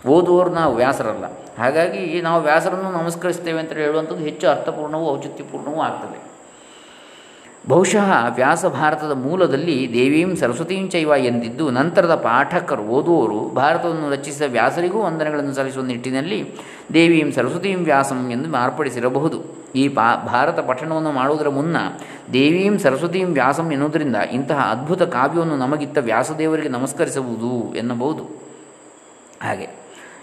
ಓದುವವರು 0.08 0.50
ನಾವು 0.50 0.76
ವ್ಯಾಸರಲ್ಲ. 0.76 1.26
ಹಾಗಾಗಿ 1.62 2.22
ನಾವು 2.22 2.44
ವ್ಯಾಸರನ್ನು 2.44 2.92
ನಮಸ್ಕರಿಸ್ತೇವೆ 2.92 3.60
ಅಂತ 3.60 3.72
ಹೇಳುವಂಥದ್ದು 3.72 4.24
ಹೆಚ್ಚು 4.24 4.48
ಅರ್ಥಪೂರ್ಣವೂ 4.48 5.10
ಔಚಿತ್ಯಪೂರ್ಣವೂ 5.10 5.82
ಆಗ್ತದೆ. 5.82 6.31
ಬಹುಶಃ 7.68 8.34
ವ್ಯಾಸ 8.36 8.66
ಭಾರತದ 8.66 9.12
ಮೂಲದಲ್ಲಿ 9.12 9.90
ದೇವೀಂ 9.94 10.36
ಸರಸ್ವತೀಂ 10.36 10.90
ಚೈವ 10.90 11.12
ಎಂದಿದ್ದು 11.18 11.72
ನಂತರದ 11.72 12.16
ಪಾಠಕರು 12.16 12.84
ಓದುವವರು 12.84 13.50
ಭಾರತವನ್ನು 13.50 14.10
ರಚಿಸಿದ 14.10 14.52
ವ್ಯಾಸರಿಗೂ 14.52 15.02
ವಂದನೆಗಳನ್ನು 15.02 15.54
ಸಲ್ಲಿಸುವ 15.54 15.84
ನಿಟ್ಟಿನಲ್ಲಿ 15.84 16.52
ದೇವೀಂ 16.94 17.32
ಸರಸ್ವತೀಂ 17.32 17.84
ವ್ಯಾಸಂ 17.84 18.32
ಎಂದು 18.32 18.50
ಮಾರ್ಪಡಿಸಿರಬಹುದು. 18.50 19.44
ಈ 19.76 19.88
ಭಾರತ 20.26 20.60
ಪಠಣವನ್ನು 20.60 21.12
ಮಾಡುವುದರ 21.12 21.50
ಮುನ್ನ 21.50 21.78
ದೇವೀಂ 22.34 22.80
ಸರಸ್ವತೀಂ 22.80 23.34
ವ್ಯಾಸಂ 23.34 23.72
ಎನ್ನುವುದರಿಂದ 23.72 24.16
ಇಂತಹ 24.16 24.68
ಅದ್ಭುತ 24.72 25.02
ಕಾವ್ಯವನ್ನು 25.02 25.58
ನಮಗಿತ್ತ 25.58 25.98
ವ್ಯಾಸದೇವರಿಗೆ 25.98 26.70
ನಮಸ್ಕರಿಸಬಹುದು 26.70 27.76
ಎನ್ನಬಹುದು. 27.76 28.24
ಹಾಗೆ, 29.44 29.70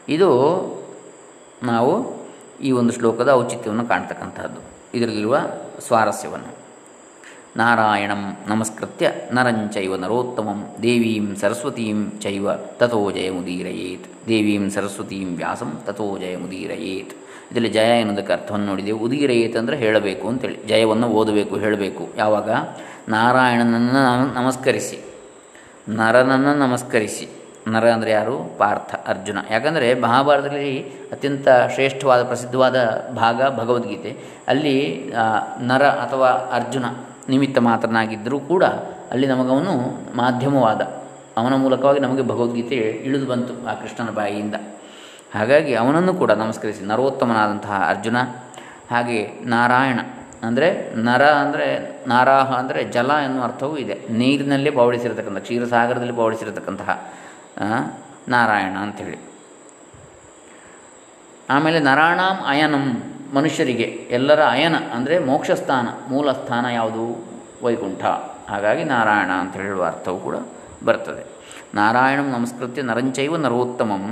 ಇದು 0.09 0.31
ನಾವು 1.63 1.93
ಈ 2.63 2.73
ಒಂದು 2.73 2.93
ಶ್ಲೋಕದ 2.93 3.29
ಔಚಿತ್ಯವನ್ನು 3.29 3.87
ಕಾಣ್ತಕ್ಕಂಥದ್ದು 3.87 4.61
ಇದರಲ್ಲಿರುವ 4.95 5.39
ಸ್ವಾರಸ್ಯವನ್ನು. 5.81 6.58
ನಾರಾಯಣಂ 7.57 8.37
ನಮಸ್ಕೃತ್ಯ 8.47 9.13
ನರಂಚೈವ 9.33 9.97
ನರೋತ್ತಮಂ 9.97 10.75
ದೇವೀಂ 10.83 11.37
ಸರಸ್ವತೀಂ 11.37 12.11
ಚೈವ 12.21 12.49
ತಥೋ 12.55 13.11
ಜಯಮುದೀರಯೇತ್ 13.11 14.29
ದೇವೀಂ 14.29 14.71
ಸರಸ್ವತೀಂ 14.71 15.37
ವ್ಯಾಸಂ 15.37 15.81
ತಥೋ 15.87 16.19
ಜಯಮುದೀರಯೇತ್ 16.19 17.15
ಇದರಲ್ಲಿ 17.51 17.69
ಜಯ 17.69 18.01
ಎನ್ನುವುದಕ್ಕೆ 18.01 18.33
ಅರ್ಥವನ್ನು 18.33 18.67
ನೋಡಿದೆವು 18.67 18.99
ಉದೀರಯೇತ್ 18.99 19.57
ಅಂದರೆ 19.57 19.77
ಹೇಳಬೇಕು 19.77 20.29
ಅಂತೇಳಿ, 20.29 20.67
ಜಯವನ್ನು 20.67 21.09
ಓದಬೇಕು, 21.09 21.57
ಹೇಳಬೇಕು. 21.57 22.09
ಯಾವಾಗ? 22.17 22.51
ನಾರಾಯಣನನ್ನು 23.09 24.35
ನಮಸ್ಕರಿಸಿ. 24.35 24.99
ನರನನ್ನು 25.89 26.55
ನಮಸ್ಕರಿಸಿ. 26.55 27.29
ನರ 27.69 27.91
ಅಂದರೆ 27.91 28.11
ಯಾರು? 28.11 28.59
ಪಾರ್ಥ, 28.59 28.95
ಅರ್ಜುನ. 29.07 29.39
ಯಾಕಂದರೆ 29.51 30.01
ಮಹಾಭಾರತದಲ್ಲಿ 30.01 30.83
ಅತ್ಯಂತ 31.13 31.49
ಶ್ರೇಷ್ಠವಾದ, 31.75 32.23
ಪ್ರಸಿದ್ಧವಾದ 32.23 32.77
ಭಾಗ 33.17 33.41
ಭಗವದ್ಗೀತೆ. 33.57 34.17
ಅಲ್ಲಿ 34.49 35.11
ನರ 35.61 35.83
ಅಥವಾ 35.83 36.29
ಅರ್ಜುನ 36.29 36.85
ನಿಮಿತ್ತ 37.33 37.59
ಮಾತ್ರನಾಗಿದ್ದರೂ 37.69 38.39
ಕೂಡ 38.51 38.65
ಅಲ್ಲಿ 39.13 39.27
ನಮಗವನು 39.33 39.75
ಮಾಧ್ಯಮವಾದ. 40.21 40.81
ಅವನ 41.39 41.55
ಮೂಲಕವಾಗಿ 41.63 42.01
ನಮಗೆ 42.05 42.23
ಭಗವದ್ಗೀತೆ 42.31 42.79
ಇಳಿದು 43.07 43.27
ಬಂತು 43.31 43.53
ಆ 43.71 43.75
ಕೃಷ್ಣನ 43.81 44.11
ಬಾಯಿಯಿಂದ. 44.19 44.57
ಹಾಗಾಗಿ 45.35 45.73
ಅವನನ್ನು 45.83 46.13
ಕೂಡ 46.21 46.33
ನಮಸ್ಕರಿಸಿ. 46.43 46.83
ನರೋತ್ತಮನಾದಂತಹ 46.91 47.77
ಅರ್ಜುನ, 47.93 48.19
ಹಾಗೆ 48.93 49.19
ನಾರಾಯಣ, 49.55 50.01
ಅಂದರೆ 50.47 50.69
ನರ 51.07 51.23
ಅಂದರೆ 51.43 51.67
ನಾರಾಹ 52.13 52.51
ಅಂದರೆ 52.61 52.81
ಜಲ 52.97 53.11
ಎನ್ನುವ 53.27 53.45
ಅರ್ಥವೂ 53.49 53.75
ಇದೆ. 53.85 53.97
ನೀರಿನಲ್ಲೇ 54.21 54.71
ಪೌಡಿಸಿರತಕ್ಕಂಥ 54.79 55.41
ಕ್ಷೀರಸಾಗರದಲ್ಲಿ 55.47 56.17
ಪೌಡಿಸಿರತಕ್ಕಂತಹ 56.21 56.91
ನಾರಾಯಣ 58.35 58.77
ಅಂಥೇಳಿ. 58.87 59.19
ಆಮೇಲೆ 61.55 61.79
ನರಾಣಾಂ 61.89 62.37
ಅಯನಂ. 62.53 62.87
ಮನುಷ್ಯರಿಗೆ 63.35 63.87
ಎಲ್ಲರ 64.11 64.41
ಅಯನ, 64.41 64.77
ಅಂದರೆ 64.77 65.19
ಮೋಕ್ಷಸ್ಥಾನ 65.19 65.89
ಮೂಲ 66.09 66.33
ಸ್ಥಾನ 66.33 66.67
ಯಾವುದು? 66.67 67.05
ವೈಕುಂಠ. 67.63 68.05
ಹಾಗಾಗಿ 68.51 68.85
ನಾರಾಯಣ 68.85 69.31
ಅಂತ 69.31 69.57
ಹೇಳುವ 69.57 69.85
ಅರ್ಥವು 69.85 70.19
ಕೂಡ 70.19 70.37
ಬರ್ತದೆ. 70.85 71.25
ನಾರಾಯಣಂ 71.75 72.29
ನಮಸ್ಕೃತ್ಯ 72.31 72.83
ನರಂಚೈವ 72.83 73.37
ನರೋತ್ತಮಂ. 73.37 74.05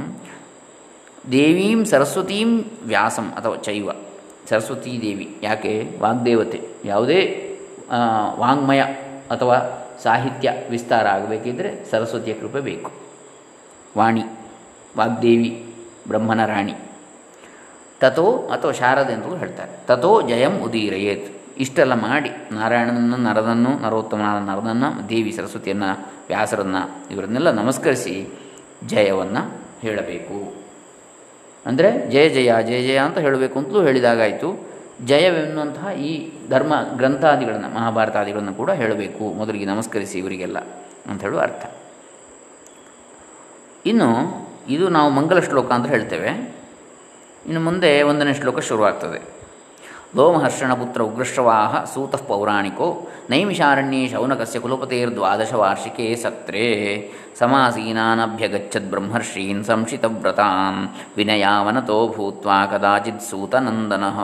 ದೇವೀಂ 1.32 1.84
ಸರಸ್ವತೀಂ 1.84 2.64
ವ್ಯಾಸಂ, 2.82 3.28
ಅಥವಾ 3.30 3.56
ಚೈವ. 3.56 3.90
ಸರಸ್ವತೀ 4.48 5.00
ದೇವಿ. 5.00 5.36
ಯಾಕೆ? 5.42 5.98
ವಾಗ್ದೇವತೆ. 6.00 6.60
ಯಾವುದೇ 6.84 7.20
ವಾಂಗ್ಮಯ 8.38 8.80
ಅಥವಾ 9.30 9.56
ಸಾಹಿತ್ಯ 10.02 10.52
ವಿಸ್ತಾರ 10.70 11.06
ಆಗಬೇಕಿದ್ದರೆ 11.06 11.90
ಸರಸ್ವತಿಯ 11.90 12.34
ಕೃಪೆ 12.34 12.60
ಬೇಕು. 12.60 12.90
ವಾಣಿ, 13.98 14.24
ವಾಗ್ದೇವಿ, 14.96 15.74
ಬ್ರಹ್ಮನ 16.08 16.46
ರಾಣಿ. 16.46 16.74
ತಥೋ 18.00 18.48
ಅಥವಾ 18.52 18.72
ಶಾರದೆ 18.72 19.12
ಅಂತಲೂ 19.12 19.36
ಹೇಳ್ತಾರೆ. 19.36 19.70
ತಥೋ 19.86 20.22
ಜಯಂ 20.22 20.58
ಉದೀರಯೇತ್. 20.58 21.58
ಇಷ್ಟೆಲ್ಲ 21.58 21.94
ಮಾಡಿ 21.94 22.30
ನಾರಾಯಣನನ್ನು 22.52 23.16
ನರದನ್ನು 23.16 23.82
ನರೋತ್ತಮನಾದ 23.82 24.48
ನರದನ್ನು 24.48 25.08
ದೇವಿ 25.08 25.32
ಸರಸ್ವತಿಯನ್ನು, 25.32 26.06
ವ್ಯಾಸರನ್ನು 26.28 27.14
ಇವರನ್ನೆಲ್ಲ 27.14 27.50
ನಮಸ್ಕರಿಸಿ 27.50 28.28
ಜಯವನ್ನು 28.86 29.60
ಹೇಳಬೇಕು. 29.80 30.54
ಅಂದರೆ 31.66 32.10
ಜಯ 32.10 32.28
ಜಯ 32.28 32.62
ಜಯ 32.62 32.86
ಜಯ 32.86 32.98
ಅಂತ 32.98 33.18
ಹೇಳಬೇಕು 33.18 33.58
ಅಂತಲೂ 33.58 33.82
ಹೇಳಿದಾಗಾಯಿತು. 33.82 34.68
ಜಯವೆನ್ನುವಂತಹ 35.04 35.90
ಈ 35.90 36.32
ಧರ್ಮ 36.48 36.72
ಗ್ರಂಥಾದಿಗಳನ್ನು, 36.96 37.74
ಮಹಾಭಾರತಾದಿಗಳನ್ನು 37.74 38.54
ಕೂಡ 38.54 38.70
ಹೇಳಬೇಕು. 38.70 39.24
ಮೊದಲಿಗೆ 39.34 39.64
ನಮಸ್ಕರಿಸಿ 39.64 40.18
ಇವರಿಗೆಲ್ಲ 40.18 40.58
ಅಂತ 41.06 41.20
ಹೇಳುವ 41.20 41.40
ಅರ್ಥ. 41.40 41.66
ಇನ್ನು 43.86 44.08
ಇದು 44.68 44.88
ನಾವು 44.88 45.10
ಮಂಗಲ 45.10 45.40
ಶ್ಲೋಕ 45.40 45.72
ಅಂತ 45.72 45.86
ಹೇಳ್ತೇವೆ. 45.86 46.55
ಇನ್ನು 47.46 47.60
ಮುಂದೆ 47.60 48.02
ಒಂದನೇ 48.02 48.34
ಶ್ಲೋಕ 48.34 48.58
ಶುರುವಾಗ್ತದೆ. 48.58 49.36
ಲೋಮಹರ್ಷಣ 50.16 50.74
ಪುತ್ರ 50.74 51.00
ಉಗ್ರಶ್ರವಾಹ 51.02 51.84
ಸೂತಃ 51.84 52.22
ಪೌರಾಣಿಕೋ 52.26 53.08
ನೈಮಿಷಾರಣ್ಯೇ 53.30 54.08
ಶೌನಕಸ್ಯ 54.08 54.58
ವಾರ್ಷಿಕೇ 55.54 56.14
ಸತ್ರೇ 56.14 56.66
ಸಮಾಸೀನಾನಭ್ಯಗಚ್ಚದ್ 57.38 58.90
ಬ್ರಹ್ಮರ್ಷೀನ್ 58.90 59.64
ಸಂಶಿತವ್ರತಾನ್ 59.64 60.88
ವಿನಯಾವನತೋ 61.16 62.08
ಭೂತ್ವಾ 62.08 62.66
ಕದಾಚಿತ್ 62.66 63.20
ಸೂತನಂದನಃ. 63.20 64.18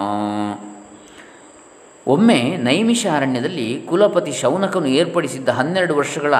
ಒಮ್ಮೆ 2.07 2.57
ನೈಮಿಷಾರಣ್ಯದಲ್ಲಿ 2.57 3.87
ಕುಲಪತಿ 3.89 4.33
ಶೌನಕನು 4.33 4.87
ಏರ್ಪಡಿಸಿದ್ದ 4.87 5.49
ಹನ್ನೆರಡು 5.49 5.97
ವರ್ಷಗಳ 5.97 6.35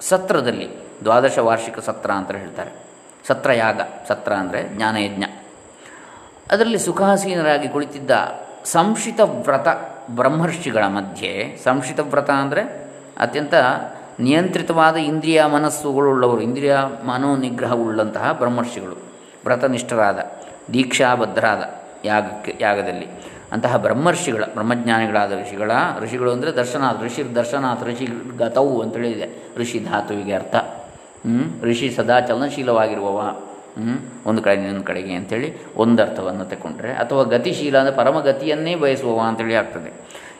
ಸತ್ರದಲ್ಲಿ 0.00 0.68
ದ್ವಾದಶ 1.04 1.38
ವಾರ್ಷಿಕ 1.38 1.78
ಸತ್ರ 1.78 2.10
ಅಂತ 2.10 2.30
ಹೇಳ್ತಾರೆ. 2.30 2.72
ಸತ್ರಯಾಗ, 3.26 3.80
ಸತ್ರ 4.08 4.32
ಅಂದರೆ 4.32 4.76
ಜ್ಞಾನಯಜ್ಞ. 4.76 5.24
ಅದರಲ್ಲಿ 6.52 6.78
ಸುಖಾಸೀನರಾಗಿ 6.78 7.68
ಕುಳಿತಿದ್ದ 7.68 8.10
ಸಂಶಿತ 8.64 9.20
ವ್ರತ 9.20 9.68
ಬ್ರಹ್ಮರ್ಷಿಗಳ 10.10 10.84
ಮಧ್ಯೆ, 10.84 11.56
ಸಂಶಿತ 11.64 12.00
ವ್ರತ 12.00 12.30
ಅಂದರೆ 12.30 12.62
ಅತ್ಯಂತ 13.18 13.54
ನಿಯಂತ್ರಿತವಾದ 14.20 14.96
ಇಂದ್ರಿಯ 14.96 15.44
ಮನಸ್ಸುಗಳುಳ್ಳವರು, 15.44 16.40
ಇಂದ್ರಿಯ 16.40 16.76
ಮನೋನಿಗ್ರಹವುಳ್ಳಂತಹ 17.06 18.32
ಬ್ರಹ್ಮರ್ಷಿಗಳು, 18.32 18.96
ವ್ರತನಿಷ್ಠರಾದ, 19.44 20.18
ದೀಕ್ಷಾಬದ್ಧರಾದ 20.72 21.62
ಯಾಗಕ್ಕೆ, 22.04 22.56
ಯಾಗದಲ್ಲಿ. 22.60 23.06
ಅಂತಹ 23.52 23.76
ಬ್ರಹ್ಮರ್ಷಿಗಳ, 23.76 24.44
ಬ್ರಹ್ಮಜ್ಞಾನಿಗಳಾದ 24.54 25.32
ಋಷಿಗಳ, 25.32 25.70
ಋಷಿಗಳು 26.00 26.32
ಅಂದರೆ 26.32 26.52
ದರ್ಶನಾಥ್ 26.52 27.04
ಋಷಿ 27.04 27.34
ದರ್ಶನಾಥ್ 27.34 27.84
ಋಷಿ 27.84 28.36
ಗತವು 28.36 28.82
ಅಂತೇಳಿದೆ. 28.82 29.54
ಋಷಿ 29.56 29.78
ಧಾತುವಿಗೆ 29.78 30.34
ಅರ್ಥ. 30.34 30.54
ಋಷಿ 31.62 31.90
ಸದಾ 31.90 32.20
ಚಲನಶೀಲವಾಗಿರುವವ 32.20 33.36
ಒಂದು 34.26 34.42
ಕಡೆ 34.42 34.54
ಇನ್ನೊಂದು 34.54 34.84
ಕಡೆಗೆ 34.84 35.14
ಅಂಥೇಳಿ 35.14 35.48
ಒಂದು 35.76 36.02
ಅರ್ಥವನ್ನು 36.02 36.44
ತಗೊಂಡ್ರೆ 36.44 36.92
ಅಥವಾ 36.92 37.22
ಗತಿಶೀಲ 37.22 37.78
ಅಂದರೆ 37.78 37.96
ಪರಮಗತಿಯನ್ನೇ 37.96 38.74
ಬಯಸುವವ 38.74 39.20
ಅಂತೇಳಿ 39.20 39.54
ಆಗ್ತದೆ. 39.54 39.92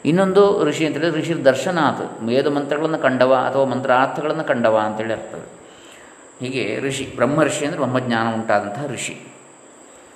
ಇನ್ನೊಂದು 0.05 0.65
ಋಷಿ 0.65 0.87
ಅಂತೇಳಿ 0.87 1.11
ಋಷಿ 1.11 1.45
ದರ್ಶನಾಥ್ 1.45 2.23
ವೇದ 2.23 2.47
ಮಂತ್ರಗಳನ್ನು 2.47 2.99
ಕಂಡವ 2.99 3.35
ಅಥವಾ 3.35 3.65
ಮಂತ್ರಾರ್ಥಗಳನ್ನು 3.65 4.45
ಕಂಡವ 4.45 4.79
ಅಂತೇಳಿ 4.79 5.13
ಆಗ್ತದೆ 5.13 5.47
ಹೀಗೆ 6.41 6.81
ಋಷಿ, 6.81 7.05
ಬ್ರಹ್ಮರ್ಷಿ 7.17 7.65
ಅಂದರೆ 7.65 7.81
ಬ್ರಹ್ಮಜ್ಞಾನ 7.81 8.35
ಉಂಟಾದಂತಹ 8.35 8.87
ಋಷಿ. 8.87 9.15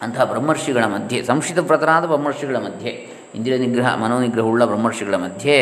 ಅಂತಹ 0.02 0.24
ಬ್ರಹ್ಮರ್ಷಿಗಳ 0.24 0.84
ಮಧ್ಯೆ 0.84 1.22
ಸಂಶಿತ 1.22 1.58
ಪ್ರತರಾದ 1.58 2.04
ಬ್ರಹ್ಮರ್ಷಿಗಳ 2.04 2.56
ಮಧ್ಯೆ 2.56 2.92
ಇಂದ್ರಿಯ 3.34 3.58
ನಿಗ್ರಹ 3.58 3.94
ಮನೋನಿಗ್ರಹವುಳ್ಳ 3.96 4.64
ಬ್ರಹ್ಮರ್ಷಿಗಳ 4.64 5.14
ಮಧ್ಯೆ 5.14 5.56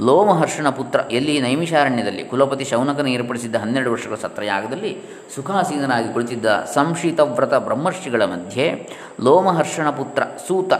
ಲೋಮಹರ್ಷಣ 0.00 0.68
ಪುತ್ರ, 0.68 1.00
ಎಲ್ಲಿ 1.10 1.40
ನೈಮಿಷಾರಣ್ಯದಲ್ಲಿ 1.40 2.24
ಕುಲಪತಿ 2.24 2.64
ಶೌನಕನ 2.64 3.06
ಏರ್ಪಡಿಸಿದ್ದ 3.06 3.54
ಹನ್ನೆರಡು 3.54 3.92
ವರ್ಷಗಳ 3.92 4.14
ಸತ್ರಯಾಗದಲ್ಲಿ 4.14 4.92
ಸುಖಾಸೀನನಾಗಿ 5.34 6.12
ಕುಳಿತಿದ್ದ 6.12 6.46
ಸಂಶಿತ 6.74 7.20
ವ್ರತ 7.20 7.54
ಬ್ರಹ್ಮರ್ಷಿಗಳ 7.54 8.22
ಮಧ್ಯೆ 8.24 8.88
ಲೋಮಹರ್ಷಣ 9.20 9.90
ಪುತ್ರ 9.90 10.22
ಸೂತ 10.48 10.72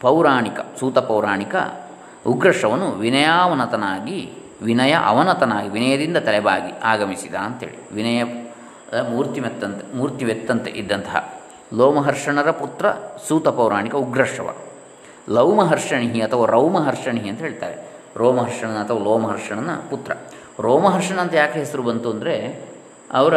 ಪೌರಾಣಿಕ 0.00 0.60
ಸೂತ 0.80 0.98
ಪೌರಾಣಿಕ 0.98 1.56
ಉಗ್ರಶ್ರವನು 2.26 2.90
ವಿನಯಾವನತನಾಗಿ, 2.90 4.32
ವಿನಯ 4.62 4.92
ಅವನತನಾಗಿ, 5.04 5.68
ವಿನಯದಿಂದ 5.68 6.16
ತಲೆಬಾಗಿ 6.16 6.72
ಆಗಮಿಸಿದ 6.84 7.34
ಅಂತೇಳಿ. 7.34 7.94
ವಿನಯ 7.94 8.24
ಮೂರ್ತಿಮೆತ್ತಂತೆ 9.10 9.96
ಮೂರ್ತಿವೆತ್ತಂತೆ 9.96 10.70
ಇದ್ದಂತಹ 10.70 11.40
ಲೋಮಹರ್ಷಣರ 11.74 12.50
ಪುತ್ರ 12.50 12.86
ಸೂತ 13.28 13.48
ಪೌರಾಣಿಕ 13.48 13.94
ಉಗ್ರಶ್ರವ. 13.94 14.48
ಲೌಮಹರ್ಷಣಿ 15.28 16.20
ಅಥವಾ 16.20 16.46
ರೌಮಹರ್ಷಣಿ 16.46 17.28
ಅಂತ 17.28 17.40
ಹೇಳ್ತಾರೆ. 17.40 17.76
ರೋಮಹರ್ಷಣನ 18.16 18.78
ಅಥವಾ 18.84 19.00
ಲೋಮಹರ್ಷಣನ 19.04 19.70
ಪುತ್ರ. 19.90 20.12
ರೋಮಹರ್ಷಣ 20.60 21.18
ಅಂತ 21.20 21.34
ಯಾಕೆ 21.34 21.58
ಹೆಸರು 21.58 21.82
ಬಂತು 21.82 22.10
ಅಂದರೆ, 22.10 22.34
ಅವರ 23.12 23.36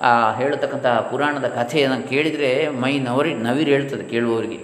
ಆ 0.00 0.32
ಹೇಳತಕ್ಕಂಥ 0.32 0.86
ಪುರಾಣದ 0.86 1.46
ಕಥೆಯನ್ನು 1.48 2.08
ಕೇಳಿದರೆ 2.08 2.68
ಮೈ 2.68 2.98
ನವರಿ 2.98 3.34
ನವಿರು 3.34 3.70
ಹೇಳ್ತದೆ 3.70 4.04
ಕೇಳುವವರಿಗೆ. 4.04 4.58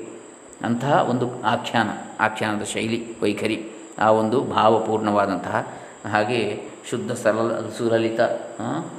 ಅಂತಹ 0.65 0.95
ಒಂದು 1.11 1.43
ಆಖ್ಯಾನ, 1.45 1.89
ಆಖ್ಯಾನದ 2.21 2.63
ಶೈಲಿ, 2.63 3.17
ವೈಖರಿ, 3.23 3.59
ಆ 3.99 4.11
ಒಂದು 4.11 4.41
ಭಾವಪೂರ್ಣವಾದಂತಹ, 4.41 5.67
ಹಾಗೆ 6.13 6.63
ಶುದ್ಧ 6.91 7.13
ಸರಳ 7.13 7.71
ಸುಲಲಿತ 7.79 8.21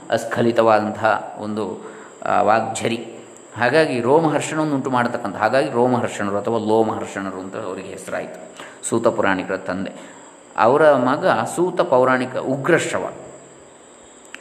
ಅಸ್ಖಲಿತವಾದಂತಹ 0.09 1.35
ಒಂದು 1.39 1.65
ವಾಗ್ಝರಿ. 2.41 2.99
ಹಾಗಾಗಿ 3.57 4.01
ರೋಮಹರ್ಷಣವನ್ನು 4.01 4.75
ಉಂಟು 4.75 4.89
ಮಾಡತಕ್ಕಂಥ, 4.89 5.35
ಹಾಗಾಗಿ 5.35 5.69
ರೋಮಹರ್ಷಣರು 5.69 6.37
ಅಥವಾ 6.37 6.57
ಲೋಮಹರ್ಷಣರು 6.57 7.39
ಅಂತ 7.39 7.55
ಅವರಿಗೆ 7.55 7.89
ಹೆಸರಾಯಿತು. 7.89 8.39
ಸೂತ 8.89 9.07
ಪುರಾಣಿಕರ 9.07 9.57
ತಂದೆ. 9.57 9.91
ಅವರ 10.57 10.93
ಮಗ 10.93 11.25
ಸೂತ 11.27 11.81
ಪೌರಾಣಿಕ 11.81 12.35
ಉಗ್ರಶ್ರವ 12.37 13.05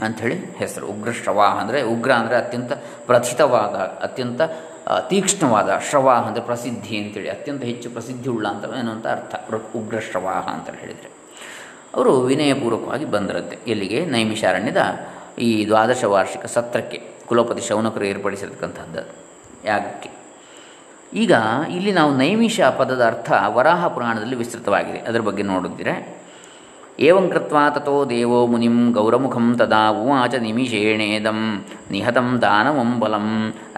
ಅಂಥೇಳಿ 0.02 0.36
ಹೆಸರು. 0.56 0.86
ಉಗ್ರಶ್ರವ 0.86 1.40
ಅಂದರೆ, 1.60 1.82
ಉಗ್ರ 1.82 2.10
ಅಂದರೆ 2.12 2.36
ಅತ್ಯಂತ 2.36 2.72
ಪ್ರಥಿತವಾದ, 3.06 3.76
ಅತ್ಯಂತ 3.76 4.40
ತೀಕ್ಷ್ಣವಾದ 5.08 5.70
ಶ್ರವ 5.90 6.08
ಅಂದರೆ 6.10 6.42
ಪ್ರಸಿದ್ಧಿ 6.44 6.98
ಅಂತೇಳಿ 6.98 7.28
ಅತ್ಯಂತ 7.28 7.62
ಹೆಚ್ಚು 7.62 7.90
ಪ್ರಸಿದ್ಧಿ 7.90 8.28
ಉಳ್ಳ 8.30 8.46
ಅಂತ 8.46 8.64
ಏನು 8.78 8.90
ಅಂತ 8.90 9.06
ಅರ್ಥ 9.06 9.34
ಉಗ್ರಶ್ರವ 9.76 10.26
ಅಂತ 10.28 10.70
ಹೇಳಿದರೆ. 10.70 11.10
ಅವರು 11.94 12.20
ವಿನಯಪೂರ್ವಕವಾಗಿ 12.20 13.04
ಬಂದರಂತೆ. 13.04 13.58
ಎಲ್ಲಿಗೆ? 13.66 14.06
ನೈಮಿಷಾರಣ್ಯದ 14.06 14.82
ಈ 15.38 15.66
ದ್ವಾದಶ 15.68 16.04
ವಾರ್ಷಿಕ 16.04 16.44
ಸತ್ರಕ್ಕೆ. 16.44 17.09
ಕುಲಪತಿ 17.30 17.64
ಶೌನಕರು 17.68 18.06
ಏರ್ಪಡಿಸಿರ್ತಕ್ಕಂಥದ್ದು. 18.12 19.02
ಯಾಗಕ್ಕೆ 19.70 20.10
ಈಗ 21.12 21.32
ಇಲ್ಲಿ 21.76 21.92
ನಾವು 21.98 22.10
ನೈಮಿಷ 22.22 22.60
ಪದದ 22.78 23.02
ಅರ್ಥ 23.10 23.30
ವರಾಹ 23.56 23.82
ಪುರಾಣದಲ್ಲಿ 23.94 24.36
ವಿಸ್ತೃತವಾಗಿದೆ. 24.42 25.00
ಅದರ 25.08 25.22
ಬಗ್ಗೆ 25.28 25.44
ನೋಡಿದ್ರೆ 25.52 25.94
ಏವಂ 27.06 27.26
ಕೃತ್ವಾ 27.32 27.62
ತಥೋ 27.74 27.94
ದೇವೋ 28.10 28.38
ಮುನಿಂ 28.52 28.76
ಗೌರಮುಖಂ 28.96 29.46
ತದಾ 29.60 29.80
ಉವಾಚ 30.00 30.34
ನಿಮಿಷೇಣೇದಂ 30.46 31.38
ನಿಹತಂ 31.92 32.28
ದಾನವಂ 32.42 32.90
ಬಲಂ 33.02 33.26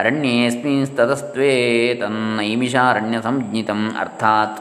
ಅರಣ್ಯೇಸ್ಮಿಂಸ್ತತಸ್ತ್ವೇ 0.00 1.52
ತನ್ನೈಮಿಷಾರಣ್ಯ 2.00 3.20
ಸಂಜ್ಞಿತಂ 3.26 3.82
ಅರ್ಥಾತ್. 4.02 4.58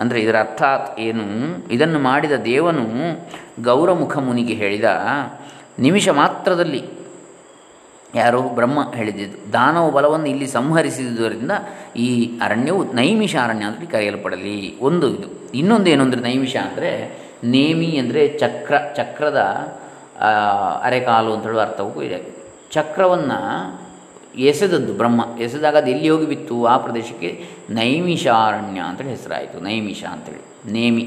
ಅಂದರೆ 0.00 0.18
ಇದರ 0.24 0.36
ಅರ್ಥಾತ್ 0.44 0.88
ಏನು? 1.06 1.26
ಇದನ್ನು 1.76 2.00
ಮಾಡಿದ 2.06 2.34
ದೇವನು 2.50 2.84
ಗೌರಮುಖ 3.68 4.14
ಮುನಿಗೆ 4.28 4.54
ಹೇಳಿದ, 4.62 4.88
ನಿಮಿಷ 5.86 6.08
ಮಾತ್ರದಲ್ಲಿ 6.20 6.82
ಯಾರು 8.14 8.42
ಬ್ರಹ್ಮ 8.42 8.92
ಹೇಳಿದ್ದು. 8.94 9.52
ದಾನವ 9.52 9.90
ಬಲವನ್ನು 9.90 10.26
ಇಲ್ಲಿ 10.26 10.46
ಸಂಹರಿಸಿದುದರಿಂದ 10.46 11.50
ಈ 11.96 12.38
ಅರಣ್ಯವು 12.42 12.92
ನೈಮಿಷ 12.92 13.36
ಅರಣ್ಯ 13.42 13.64
ಅಂತ 13.64 13.90
ಕರೆಯಲ್ಪಡಲಿ. 13.90 14.78
ಒಂದು 14.80 15.08
ಇದು. 15.08 15.28
ಇನ್ನೊಂದು 15.54 15.90
ಏನು 15.90 16.02
ಅಂದರೆ 16.02 16.20
ನೈಮಿಷ 16.20 16.56
ಅಂದರೆ 16.56 16.90
ನೇಮಿ 17.44 17.86
ಅಂದರೆ 17.86 18.38
ಚಕ್ರ, 18.38 18.74
ಚಕ್ರದ 18.96 19.40
ಅರೆಕಾಲು 20.82 21.32
ಅಂತ 21.32 21.42
ಹೇಳುವ 21.42 21.60
ಅರ್ಥವೂ 21.60 22.02
ಇದೆ. 22.02 22.18
ಚಕ್ರವನ್ನು 22.72 23.38
ಎಸೆದದ್ದು 24.36 24.92
ಬ್ರಹ್ಮ. 24.94 25.20
ಎಸೆದಾಗ 25.40 25.76
ಅದು 25.76 25.90
ಎಲ್ಲಿ 25.90 26.08
ಹೋಗಿ 26.08 26.26
ಬಿತ್ತು? 26.26 26.66
ಆ 26.66 26.76
ಪ್ರದೇಶಕ್ಕೆ 26.76 27.44
ನೈಮಿಷಾರಣ್ಯ 27.70 28.80
ಅಂತೇಳಿ 28.80 29.10
ಹೆಸರಾಯಿತು. 29.10 29.60
ನೈಮಿಷ 29.60 30.04
ಅಂತೇಳಿ. 30.04 30.72
ನೇಮಿ 30.72 31.02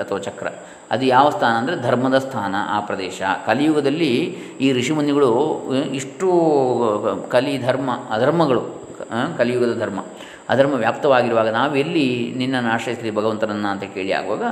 ಅಥವಾ 0.00 0.18
ಚಕ್ರ. 0.18 0.46
ಅದು 0.94 1.04
ಯಾವ 1.14 1.26
ಸ್ಥಾನ 1.36 1.52
ಅಂದರೆ 1.60 1.76
ಧರ್ಮದ 1.86 2.16
ಸ್ಥಾನ 2.26 2.54
ಆ 2.76 2.78
ಪ್ರದೇಶ. 2.88 3.22
ಕಲಿಯುಗದಲ್ಲಿ 3.48 4.10
ಈ 4.64 4.68
ಋಷಿಮುನಿಗಳು 4.78 5.30
ಇಷ್ಟು 6.00 6.28
ಕಲಿ 7.34 7.54
ಧರ್ಮ, 7.66 7.90
ಅಧರ್ಮಗಳು 8.16 8.62
ಕಲಿಯುಗದ 9.38 9.74
ಧರ್ಮ. 9.84 10.00
ಅಧರ್ಮ 10.52 10.74
ವ್ಯಾಪ್ತವಾಗಿರುವಾಗ 10.84 11.48
ನಾವು 11.58 11.74
ಎಲ್ಲಿ 11.82 12.06
ನಿನ್ನನ್ನು 12.40 12.70
ಆಶ್ರಯಿಸಲಿ 12.76 13.12
ಭಗವಂತನನ್ನು 13.18 13.68
ಅಂತ 13.72 13.84
ಕೇಳಿ 13.94 14.12
ಆಗುವಾಗ 14.20 14.44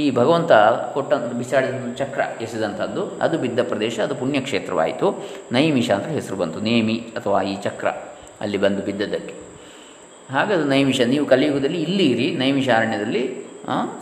ಈ 0.00 0.04
ಭಗವಂತ 0.18 0.52
ಕೊಟ್ಟ 0.94 1.14
ಬಿಸಾಡಿದ 1.40 1.76
ಚಕ್ರ 1.98 2.20
ಎಸೆದಂಥದ್ದು, 2.44 3.02
ಅದು 3.24 3.36
ಬಿದ್ದ 3.42 3.60
ಪ್ರದೇಶ, 3.70 3.96
ಅದು 4.06 4.14
ಪುಣ್ಯಕ್ಷೇತ್ರವಾಯಿತು. 4.20 5.08
ನೈಮಿಷ 5.56 5.88
ಅಂತ 5.96 6.08
ಹೆಸರು 6.16 6.36
ಬಂತು, 6.40 6.60
ನೇಮಿ 6.68 6.96
ಅಥವಾ 7.18 7.40
ಈ 7.50 7.54
ಚಕ್ರ 7.66 7.88
ಅಲ್ಲಿ 8.44 8.58
ಬಂದು 8.64 8.82
ಬಿದ್ದದ್ದಕ್ಕೆ. 8.88 9.34
ಹಾಗದು 10.34 10.64
ನೈಮಿಷ, 10.74 11.00
ನೀವು 11.14 11.26
ಕಲಿಯುಗದಲ್ಲಿ 11.32 11.80
ಇಲ್ಲಿ 11.86 12.06
ಇರಿ, 12.14 12.28
ನೈಮಿಷಾರಣ್ಯದಲ್ಲಿ 12.42 13.24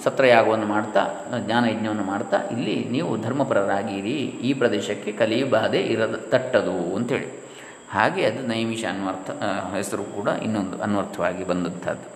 ಸತ್ರಯಾಗವನ್ನು 0.05 0.67
ಮಾಡ್ತಾ 0.67 1.03
ಜ್ಞಾನ 1.47 1.65
ಯಜ್ಞವನ್ನು 1.73 2.05
ಮಾಡ್ತಾ, 2.05 2.39
ಇಲ್ಲಿ 2.55 2.77
ನೀವು 2.95 3.11
ಧರ್ಮಪರರಾಗಿರಿ. 3.25 4.17
ಈ 4.49 4.53
ಪ್ರದೇಶಕ್ಕೆ 4.61 5.13
ಕಲಿಯು 5.21 5.47
ಬಾಧೆ 5.55 5.81
ಇರದ, 5.95 6.17
ತಟ್ಟದು 6.33 6.77
ಅಂತೇಳಿ. 6.97 7.29
ಹಾಗೆ 7.95 8.23
ಅದು 8.27 8.41
ನೈಮಿಷ 8.47 8.83
ಅನ್ವರ್ಥ 8.85 9.31
ಹೆಸರು 9.75 10.05
ಕೂಡ 10.17 10.29
ಇನ್ನೊಂದು 10.47 10.77
ಅನ್ವರ್ಥವಾಗಿ 10.83 11.45
ಬಂದಂಥದ್ದು 11.45 12.09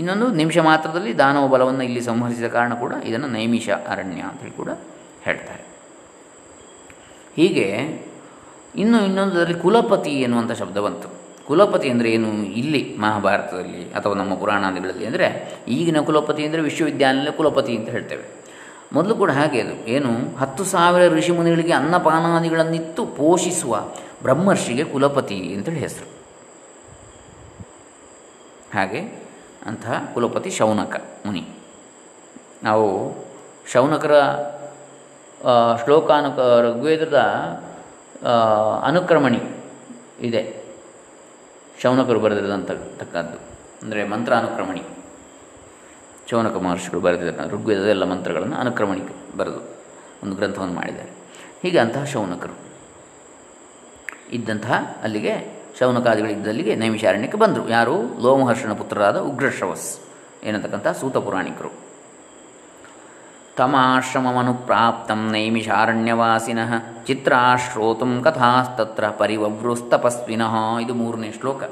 ಇನ್ನೊಂದು 0.00 0.26
ನಿಮಿಷ 0.40 0.58
ಮಾತ್ರದಲ್ಲಿ 0.58 1.12
ದಾನವ 1.18 1.46
ಬಲವನ್ನು 1.54 1.84
ಇಲ್ಲಿ 1.88 2.00
ಸಂಹರಿಸಿದ 2.00 2.48
ಕಾರಣ 2.48 2.72
ಕೂಡ 2.74 2.92
ಇದನ್ನು 3.04 3.28
ನೈಮಿಷ 3.28 3.68
ಅರಣ್ಯ 3.92 4.20
ಅಂತೇಳಿ 4.30 4.54
ಕೂಡ 4.56 4.70
ಹೇಳ್ತಾರೆ. 5.22 5.64
ಹೀಗೆ 7.36 7.66
ಇನ್ನು 8.82 8.98
ಇನ್ನೊಂದರಲ್ಲಿ 9.04 9.56
ಕುಲಪತಿ 9.62 10.12
ಎನ್ನುವಂಥ 10.26 10.52
ಶಬ್ದ 10.52 10.78
ಬಂತು. 10.86 11.08
ಕುಲಪತಿ 11.48 11.90
ಅಂದರೆ 11.90 12.10
ಏನು? 12.12 12.30
ಇಲ್ಲಿ 12.60 12.96
ಮಹಾಭಾರತದಲ್ಲಿ 13.00 13.92
ಅಥವಾ 13.92 14.14
ನಮ್ಮ 14.14 14.34
ಪುರಾಣಾದಿಗಳಲ್ಲಿ 14.34 15.06
ಅಂದರೆ 15.06 15.28
ಈಗಿನ 15.68 16.00
ಕುಲಪತಿ 16.00 16.44
ಅಂದರೆ 16.46 16.60
ವಿಶ್ವವಿದ್ಯಾಲಯ 16.60 17.30
ಕುಲಪತಿ 17.30 17.76
ಅಂತ 17.76 17.88
ಹೇಳ್ತೇವೆ. 17.88 18.24
ಮೊದಲು 18.92 19.14
ಕೂಡ 19.14 19.30
ಹಾಗೆ 19.30 19.60
ಅದು. 19.60 19.74
ಏನು? 19.88 20.36
ಹತ್ತು 20.38 20.64
ಸಾವಿರ 20.64 21.08
ಋಷಿಮುನಿಗಳಿಗೆ 21.14 21.72
ಅನ್ನಪಾನಾದಿಗಳನ್ನಿತ್ತು 21.72 23.06
ಪೋಷಿಸುವ 23.06 23.82
ಬ್ರಹ್ಮರ್ಷಿಗೆ 24.22 24.84
ಕುಲಪತಿ 24.84 25.38
ಅಂತೇಳಿ 25.56 25.78
ಹೆಸರು. 25.78 26.08
ಹಾಗೆ 28.74 29.00
ಅಂತಹ 29.66 30.10
ಕುಲಪತಿ 30.14 30.50
ಶೌನಕ 30.50 30.96
ಮುನಿ. 31.26 31.42
ನಾವು 32.62 32.86
ಶೌನಕರ 33.72 34.14
ಶ್ಲೋಕಾನುಕ 35.84 36.38
ಋಗ್ವೇದದ 36.66 37.18
ಅನುಕ್ರಮಣಿ 38.84 39.40
ಇದೆ. 40.20 40.57
ಶೌನಕರು 41.82 42.20
ಬರೆದಿರತಕ್ಕದ್ದು 42.20 43.38
ಅಂದರೆ 43.82 44.04
ಮಂತ್ರ 44.04 44.34
ಅನುಕ್ರಮಣಿ. 44.34 44.82
ಶೌನಕ 46.30 46.56
ಮಹರ್ಷಿಗಳು 46.56 47.00
ಬರೆದಿದ್ದಾರೆ. 47.00 47.50
ಋಗ್ವೇದದ 47.50 47.86
ಎಲ್ಲ 47.86 48.04
ಮಂತ್ರಗಳನ್ನು 48.04 48.56
ಅನುಕ್ರಮಣಿ 48.56 49.36
ಬರೆದು 49.36 49.78
ಒಂದು 50.24 50.36
ಗ್ರಂಥವನ್ನು 50.36 50.74
ಮಾಡಿದ್ದಾರೆ. 50.74 51.10
ಹೀಗೆ 51.62 51.78
ಅಂತಹ 51.78 52.04
ಶೌನಕರು. 52.04 52.52
ಇದ್ದಂತಹ 54.32 54.72
ಅಲ್ಲಿಗೆ 55.02 55.62
ಶೌನಕಾದಿಗಳಿದ್ದಲ್ಲಿಗೆ 55.78 56.74
ನೈಮಿಷಾರಣ್ಯಕ್ಕೆ 56.76 57.38
ಬಂದರು. 57.38 57.68
ಯಾರು? 57.68 58.22
ಲೋಮಹರ್ಷನ 58.22 58.72
ಪುತ್ರರಾದ 58.72 59.16
ಉಗ್ರಶ್ರವಸ್ 59.16 60.00
ಏನತಕ್ಕಂಥ 60.44 60.88
ಸೂತ 60.88 61.16
ಪುರಾಣಿಕರು. 61.16 61.87
ತಮಾಶ್ರಮಮನುಪ್ರಾಪ್ತಂ 63.58 65.20
ನೈಮಿಷಾರಣ್ಯವಾಸಿನಃ 65.34 66.72
ಚಿತ್ರಾಶ್ರೋತುಂ 67.08 68.12
ಕಥಾಸ್ತತ್ರ 68.24 69.04
ಪರಿವವೃಸ್ತಪಸ್ವಿನಃ 69.20 70.54
ಇದು 70.84 70.94
ಮೂರನೇ 70.94 71.30
ಶ್ಲೋಕ. 71.40 71.62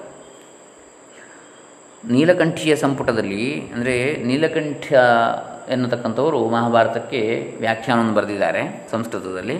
ನೀಲಕಂಠಿಯ 2.05 2.72
ಸಂಪುಟದಲ್ಲಿ, 2.77 3.44
ಅಂದರೆ 3.75 3.94
ನೀಲಕಂಠ 4.27 4.87
ಎನ್ನತಕ್ಕಂಥವರು 5.75 6.40
ಮಹಾಭಾರತಕ್ಕೆ 6.49 7.20
ವ್ಯಾಖ್ಯಾನವನ್ನು 7.61 8.14
ಬರೆದಿದ್ದಾರೆ 8.14 8.62
ಸಂಸ್ಕೃತದಲ್ಲಿ. 8.90 9.57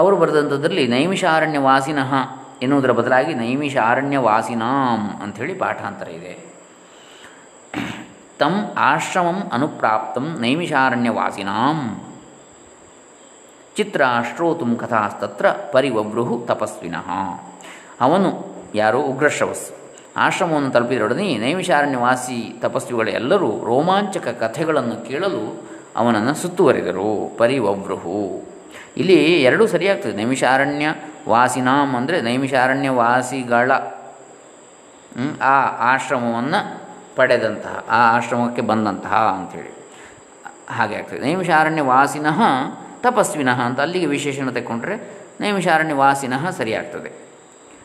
ಅವರು 0.00 0.16
ಬರೆದಂಥದ್ರಲ್ಲಿ 0.16 0.84
ನೈಮಿಷಾರಣ್ಯವಾಸಿನಃ 0.88 2.12
ಎನ್ನುವುದರ 2.62 2.92
ಬದಲಾಗಿ 2.92 3.32
ನೈಮಿಷಾರಣ್ಯವಾಸಿನಾಂ 3.34 5.00
ಅಂಥೇಳಿ 5.22 5.54
ಪಾಠಾಂತರ 5.54 6.08
ಇದೆ. 6.18 6.34
ತಮ್ 8.38 8.58
ಆಶ್ರಮಂ 8.76 9.50
ಅನುಪ್ರಾಪ್ತಂ 9.52 10.36
ನೈಮಿಷಾರಣ್ಯವಾಸಿನಾಂ. 10.40 12.00
ಚಿತ್ರ 13.76 14.02
ಶ್ರೋತುಂ 14.34 14.76
ಕಥಾಸ್ತತ್ರ 14.76 15.46
ಪರಿವವೃಹು 15.50 16.46
ತಪಸ್ವಿನಃ. 16.46 17.08
ಅವನು 18.00 18.30
ಯಾರು? 18.74 19.00
ಉಗ್ರಶ್ರವಸ್ 19.02 19.72
ಆಶ್ರಮವನ್ನು 20.16 20.70
ತಲುಪಿದೊಡನೆ 20.70 21.38
ನೈಮಿಷಾರಣ್ಯವಾಸಿ 21.38 22.58
ತಪಸ್ವಿಗಳೆಲ್ಲರೂ 22.60 23.64
ರೋಮಾಂಚಕ 23.64 24.28
ಕಥೆಗಳನ್ನು 24.28 25.08
ಕೇಳಲು 25.08 25.62
ಅವನನ್ನು 25.96 26.34
ಸುತ್ತುವರಿದರು. 26.34 27.36
ಪರಿವವೃಹು 27.36 28.42
ಇಲ್ಲಿ 28.96 29.42
ಎರಡೂ 29.42 29.66
ಸರಿಯಾಗ್ತದೆ. 29.66 30.16
ನೈಮಿಷಾರಣ್ಯ 30.16 30.86
ವಾಸಿನಾಂ 31.28 31.96
ಅಂದರೆ 31.96 32.20
ನೈಮಿಷಾರಣ್ಯವಾಸಿಗಳ 32.20 33.70
ಆ 35.42 35.56
ಆಶ್ರಮವನ್ನು 35.94 36.83
ಪಡೆದಂತಹ, 37.16 37.84
ಆ 37.88 38.16
ಆಶ್ರಮಕ್ಕೆ 38.16 38.62
ಬಂದಂತಹ 38.62 39.14
ಅಂಥೇಳಿ 39.38 39.74
ಹಾಗೆ 40.68 40.96
ಆಗ್ತದೆ. 40.96 41.18
ನೈಮಿಷಾರಣ್ಯ 41.18 41.82
ವಾಸಿನಃ 41.82 42.40
ತಪಸ್ವಿನಃ 43.02 43.60
ಅಂತ 43.60 43.80
ಅಲ್ಲಿಗೆ 43.80 44.06
ವಿಶೇಷಣ 44.06 44.50
ತೆಕ್ಕೊಂಡ್ರೆ 44.50 44.96
ನೈಮಿಷಾರಣ್ಯ 45.40 45.94
ವಾಸಿನಃ 45.94 46.50
ಸರಿಯಾಗ್ತದೆ. 46.50 47.24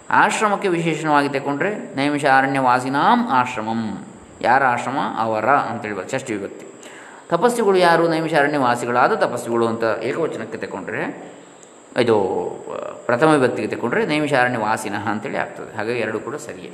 ಆಶ್ರಮಕ್ಕೆ 0.10 0.68
ವಿಶೇಷಣವಾಗಿ 0.68 1.30
ತಗೊಂಡ್ರೆ 1.30 1.96
ನೈಮಿಷಾರಣ್ಯ 1.96 2.60
ವಾಸಿನಾಂ 2.60 3.28
ಆಶ್ರಮಂ. 3.32 4.06
ಯಾರ 4.42 4.64
ಆಶ್ರಮ? 4.64 4.98
ಅವರ 5.18 5.50
ಅಂತೇಳಿ 5.50 6.12
ಷಷ್ಠಿ 6.12 6.34
ವಿಭಕ್ತಿ. 6.34 6.66
ತಪಸ್ವಿಗಳು 7.30 7.78
ಯಾರು? 7.78 8.08
ನೈಮಿಷಾರಣ್ಯ 8.08 8.58
ವಾಸಿಗಳಾದ 8.58 9.14
ತಪಸ್ವಿಗಳು 9.16 9.68
ಅಂತ 9.68 9.84
ಏಕವಚನಕ್ಕೆ 10.04 10.58
ತಗೊಂಡ್ರೆ 10.58 11.34
ಇದು 12.00 12.16
ಪ್ರಥಮ 13.06 13.28
ವಿಭಕ್ತಿಗೆ 13.28 13.68
ತಗೊಂಡ್ರೆ 13.68 14.06
ನೈಮಿಷಾರಣ್ಯ 14.06 14.58
ವಾಸಿನಃ 14.58 15.10
ಅಂತೇಳಿ 15.10 15.38
ಆಗ್ತದೆ. 15.38 15.78
ಹಾಗಾಗಿ 15.78 16.00
ಎರಡು 16.00 16.20
ಕೂಡ 16.20 16.36
ಸರಿಯೇ. 16.36 16.72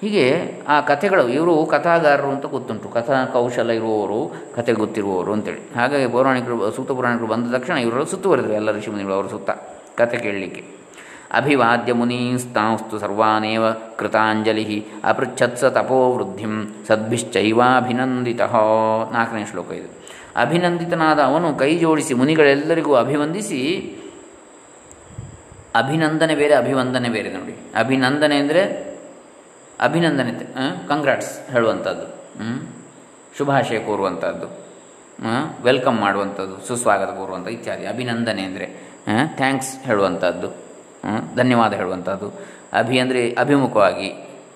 ಹೀಗೆ 0.00 0.24
ಆ 0.68 0.76
ಕಥೆಗಳು, 0.80 1.28
ಇವರು 1.28 1.52
ಕಥಾಗಾರರು 1.66 2.28
ಅಂತ 2.28 2.46
ಗೊತ್ತುಂಟು. 2.46 2.88
ಕಥಾ 2.88 3.24
ಕೌಶಲ 3.24 3.70
ಇರುವವರು, 3.70 4.18
ಕಥೆ 4.56 4.72
ಗೊತ್ತಿರುವವರು 4.72 5.32
ಅಂತೇಳಿ. 5.32 5.62
ಹಾಗಾಗಿ 5.76 6.06
ಪೌರಾಣಿಕರು 6.12 6.70
ಸೂತ 6.70 6.90
ಪುರಾಣಿಕರು 6.90 7.26
ಬಂದ 7.26 7.54
ತಕ್ಷಣ 7.56 7.76
ಇವರು 7.78 8.04
ಸುತ್ತುವರೆದರು, 8.04 8.52
ಎಲ್ಲ 8.52 8.72
ಋಷಿಮುನಿಗಳು 8.78 9.14
ಅವರ 9.14 9.26
ಸುತ್ತ 9.26 9.50
ಕಥೆ 10.00 10.18
ಕೇಳಲಿಕ್ಕೆ. 10.18 10.62
ಅಭಿವಾದ್ಯ 11.32 11.92
ಮುನೀಸ್ತಾಂಸ್ತು 11.92 12.98
ಸರ್ವಾನೇವ 12.98 13.64
ಕೃತಾಂಜಲಿ 13.98 14.86
ಅಪೃಚ್ಛತ್ಸ 15.04 15.64
ತಪೋವೃದ್ಧಿಂ 15.64 16.52
ಸದ್ಭಿಶ್ಚೈವಾಭಿನಂದಿತ. 16.88 18.42
ನಾಲ್ಕನೇ 19.12 19.44
ಶ್ಲೋಕ 19.50 19.70
ಇದು. 19.72 19.88
ಅಭಿನಂದಿತನಾದ 20.36 21.20
ಅವನು 21.20 21.48
ಕೈ 21.58 21.70
ಜೋಡಿಸಿ 21.78 22.14
ಮುನಿಗಳೆಲ್ಲರಿಗೂ 22.14 22.94
ಅಭಿವಂದಿಸಿ, 22.94 23.60
ಅಭಿನಂದನೆ 25.74 26.34
ಬೇರೆ, 26.34 26.54
ಅಭಿವಂದನೆ 26.54 27.08
ಬೇರೆ 27.08 27.32
ನೋಡಿ. 27.32 27.54
ಅಭಿನಂದನೆ 27.80 28.36
ಅಂದರೆ 28.36 28.62
ಅಭಿನಂದನೆ 29.80 30.32
ಕಂಗ್ರಾಟ್ಸ್ 30.88 31.50
ಹೇಳುವಂಥದ್ದು. 31.50 32.06
ಶುಭಾಶಯ 33.38 33.78
ಕೋರುವಂಥದ್ದು. 33.78 34.46
ವೆಲ್ಕಮ್ 35.62 35.98
ಮಾಡುವಂಥದ್ದು, 35.98 36.54
ಸುಸ್ವಾಗತ 36.68 37.10
ಕೋರುವಂಥ 37.18 37.48
ಇತ್ಯಾದಿ. 37.48 37.84
ಅಭಿನಂದನೆ 37.86 38.42
ಅಂದರೆ 38.42 38.66
ಥ್ಯಾಂಕ್ಸ್ 39.36 39.72
ಹೇಳುವಂಥದ್ದು. 39.86 40.48
ಧನ್ಯವಾದ 41.36 41.72
ಹೇಳುವಂಥದ್ದು. 41.72 42.28
ಅಭಿ 42.72 42.96
ಅಂದರೆ 42.98 43.20
ಅಭಿಮುಖವಾಗಿ 43.32 44.08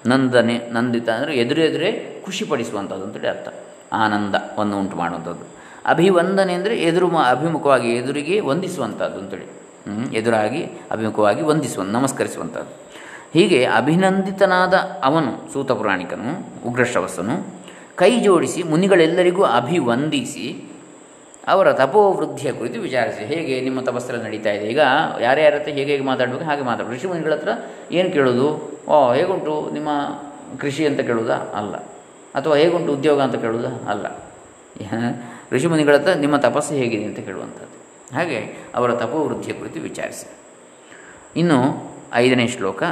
ನಂದನೆ, 0.07 0.57
ನಂದಿತ 0.73 1.09
ಅಂದರೆ 1.09 1.33
ಎದುರು 1.37 1.61
ಎದುರೇ 1.61 2.23
ಖುಷಿಪಡಿಸುವಂಥದ್ದು 2.25 3.05
ಅಂತೇಳಿ 3.05 3.29
ಅರ್ಥ. 3.29 3.49
ಆನಂದವನ್ನು 3.93 4.75
ಉಂಟು 4.79 4.97
ಮಾಡುವಂಥದ್ದು. 4.97 5.45
ಅಭಿವಂದನೆ 5.87 6.53
ಅಂದರೆ 6.53 6.75
ಎದುರು 6.89 7.07
ಅಭಿಮುಖವಾಗಿ 7.35 7.91
ಎದುರಿಗೆ 7.97 8.37
ವಂದಿಸುವಂಥದ್ದು 8.41 9.19
ಅಂತೇಳಿ. 9.19 9.49
ಎದುರಾಗಿ 10.17 10.63
ಅಭಿಮುಖವಾಗಿ 10.91 11.43
ವಂದಿಸುವ, 11.43 11.83
ನಮಸ್ಕರಿಸುವಂಥದ್ದು. 11.83 12.73
ಹೀಗೆ 13.33 13.65
ಅಭಿನಂದಿತನಾದ 13.65 14.75
ಅವನು, 15.03 15.53
ಸೂತ 15.53 15.73
ಪುರಾಣಿಕನು 15.73 16.49
ಉಗ್ರಶ್ರವಸ್ಸನು 16.69 17.61
ಕೈ 17.97 18.21
ಜೋಡಿಸಿ 18.21 18.63
ಮುನಿಗಳೆಲ್ಲರಿಗೂ 18.63 19.43
ಅಭಿವಂದಿಸಿ 19.43 20.65
ಅವರ 21.49 21.73
ತಪೋವೃದ್ಧಿಯ 21.73 22.53
ಕುರಿತು 22.53 22.81
ವಿಚಾರಿಸಿ. 22.81 23.25
ಹೇಗೆ 23.25 23.61
ನಿಮ್ಮ 23.61 23.81
ತಪಸ್ಸೆಲ್ಲ 23.81 24.23
ನಡೀತಾ 24.23 24.51
ಇದೆ? 24.51 24.67
ಈಗ 24.67 24.81
ಯಾರ್ಯಾರ 25.21 25.55
ಹತ್ರ 25.55 25.71
ಹೇಗೆ 25.71 25.93
ಹೇಗೆ 25.93 26.05
ಮಾತಾಡಬೇಕು, 26.05 26.45
ಹಾಗೆ 26.45 26.63
ಮಾತಾಡಬೇಕು. 26.63 26.97
ಋಷಿ 26.97 27.07
ಮುನಿಗಳ 27.07 27.33
ಹತ್ರ 27.33 27.49
ಏನು 27.93 28.11
ಕೇಳೋದು? 28.11 28.73
ಓ, 28.89 29.13
ಹೇಗುಂಟು 29.13 29.71
ನಿಮ್ಮ 29.73 29.89
ಕೃಷಿ 30.59 30.87
ಅಂತ 30.87 31.01
ಕೇಳೋದಾ? 31.01 31.35
ಅಲ್ಲ. 31.35 31.75
ಅಥವಾ 32.35 32.57
ಹೇಗುಂಟು 32.57 32.93
ಉದ್ಯೋಗ 32.93 33.21
ಅಂತ 33.21 33.35
ಕೇಳೋದಾ? 33.35 33.91
ಅಲ್ಲ. 33.91 34.07
ಋಷಿಮುನಿಗಳ 35.53 35.95
ಹತ್ರ 35.95 36.13
ನಿಮ್ಮ 36.13 36.37
ತಪಸ್ಸು 36.37 36.75
ಹೇಗಿದೆ 36.75 37.05
ಅಂತ 37.05 37.19
ಕೇಳುವಂಥದ್ದು. 37.19 37.81
ಹಾಗೆ 38.17 38.69
ಅವರ 38.75 38.95
ತಪೋವೃದ್ಧಿಯ 38.95 39.55
ಕುರಿತು 39.55 39.81
ವಿಚಾರಿಸಿ. 39.81 40.31
ಇನ್ನು 41.37 41.90
ಐದನೇ 42.15 42.47
ಶ್ಲೋಕ, 42.47 42.83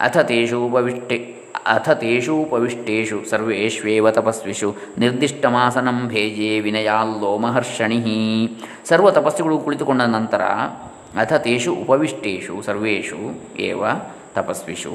ಅಥ 0.00 0.18
ತೇಷು 0.18 0.66
ಉಪವಿಷ್ಟೆ 0.66 1.38
ಅಥ 1.66 1.90
ತೇಷು 1.90 2.36
ಉಪವಿಷ್ಟೇಷು 2.36 3.30
ಸರ್ವೇಷ್ವೇವ 3.30 4.10
ತಪಸ್ವಿಷು 4.10 4.76
ನಿರ್ದಿಷ್ಟಮಾಸನಂ 4.98 6.08
ಭೇಜೆ 6.08 6.60
ವಿನಯಾಲ್ಲೋ 6.60 7.38
ಮಹರ್ಷಣಿ 7.38 8.00
ಸರ್ವ 8.88 9.10
ತಪಸ್ಸುಗಳು 9.10 9.58
ಕುಳಿತುಕೊಂಡ 9.58 10.02
ನಂತರ 10.02 10.42
ಅಥ 11.20 11.32
ತೇಷು 11.32 11.74
ಉಪವಿಷ್ಟೇಷು 11.74 12.62
ಸರ್ವೇಷು 12.62 13.18
ಏವ 13.58 13.84
ತಪಸ್ವಿಷು 14.34 14.92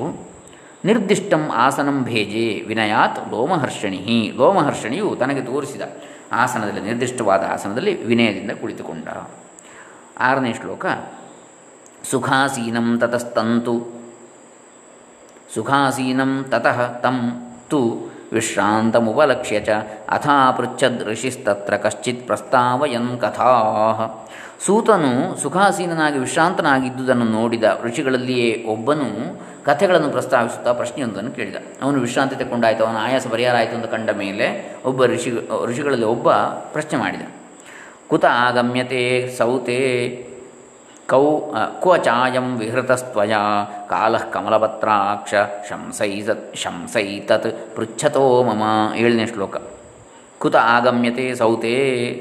ನಿರ್ದಿಷ್ಟಂ 0.86 1.50
ಆಸನಂ 1.52 2.04
ಭೇಜೆ 2.04 2.64
ವಿನಯಾತ್ 2.68 3.32
ಲೋಮಹರ್ಷಣಿ. 3.32 4.34
ಲೋಮಹರ್ಷಣಿಯು 4.38 5.16
ತನಗೆ 5.20 5.42
ತೋರಿಸಿದ 5.42 5.82
ಆಸನದಲ್ಲಿ 6.32 6.82
ನಿರ್ದಿಷ್ಟವಾದ 6.82 7.44
ಆಸನದಲ್ಲಿ 7.50 8.04
ವಿನಯದಿಂದ 8.04 8.52
ಕುಳಿತುಕೊಂಡ. 8.52 9.08
ಆರನೇ 10.20 10.54
ಶ್ಲೋಕ 10.54 10.86
ಸುಖಾಸೀನಂ 12.12 13.00
ತತಸ್ತಂತು. 13.00 13.76
ಸುಖಾಸೀನಂ 15.56 16.46
ತತಃ 16.50 16.88
ತಂ 17.00 17.18
ತು 17.70 18.14
ವಿಶ್ರಾಂತಮುಪಲಕ್ಷ್ಯ 18.34 19.60
ಚ 19.60 19.70
ಅಥಾಪೃಚ್ಛದ್ 20.10 21.04
ಋಷಿಸ್ತತ್ರ 21.04 21.78
ಕಶ್ಚಿತ್ 21.78 22.28
ಪ್ರಸ್ತಾವಯನ್ 22.28 23.20
ಕಥಾ. 23.20 23.52
ಸೂತನು 24.66 25.42
ಸುಖಾಸೀನನಾಗಿ 25.42 26.20
ವಿಶ್ರಾಂತನಾಗಿದ್ದುದನ್ನು 26.20 27.26
ನೋಡಿದ 27.26 27.64
ಋಷಿಗಳಲ್ಲಿಯೇ 27.84 28.64
ಒಬ್ಬನು 28.64 29.08
ಕಥೆಗಳನ್ನು 29.66 30.10
ಪ್ರಸ್ತಾವಿಸುತ್ತಾ 30.10 30.74
ಪ್ರಶ್ನೆಯೊಂದನ್ನು 30.74 31.32
ಕೇಳಿದ. 31.32 31.56
ಅವನು 31.82 32.00
ವಿಶ್ರಾಂತಿ 32.00 32.36
ತಗೊಂಡಾಯಿತು, 32.36 32.86
ಅವನ 32.86 32.98
ಆಯಾಸ 33.00 33.28
ಪರಿಹಾರ 33.28 33.56
ಆಯಿತು 33.58 33.76
ಅಂತ 33.76 33.86
ಕಂಡ 33.86 34.10
ಮೇಲೆ 34.10 34.76
ಒಬ್ಬ 34.86 35.06
ಋಷಿ, 35.06 35.32
ಋಷಿಗಳಲ್ಲಿ 35.66 36.06
ಒಬ್ಬ 36.06 36.32
ಪ್ರಶ್ನೆ 36.74 37.00
ಮಾಡಿದ. 37.00 37.22
ಕುತ 38.08 38.26
ಆಗಮ್ಯತೆ 38.26 39.36
ಸೌತೆ 39.38 39.80
ಕೌ 41.12 41.26
ಕ್ವ 41.84 41.94
ಚಾಯಂ 42.06 42.48
ವಿಹೃತಸ್ತ್ವಯ, 42.60 43.36
ಕಾಲ 43.94 44.14
ಕಮಲಪತ್ರಾಕ್ಷ 44.34 45.34
ಶಂಸೈತ 45.70 46.30
ಶಂಸೈತತ್, 46.62 47.50
ಪೃಚ್ಛತೋ 47.76 48.26
ಮಮ, 48.50 48.64
ಏಳನೇ 49.02 49.26
ಶ್ಲೋಕ. 49.34 49.56
ಕುತ 50.42 50.56
ಆಗಮ್ಯತೆ 50.76 51.26
ಸೌತೆ 51.42 51.74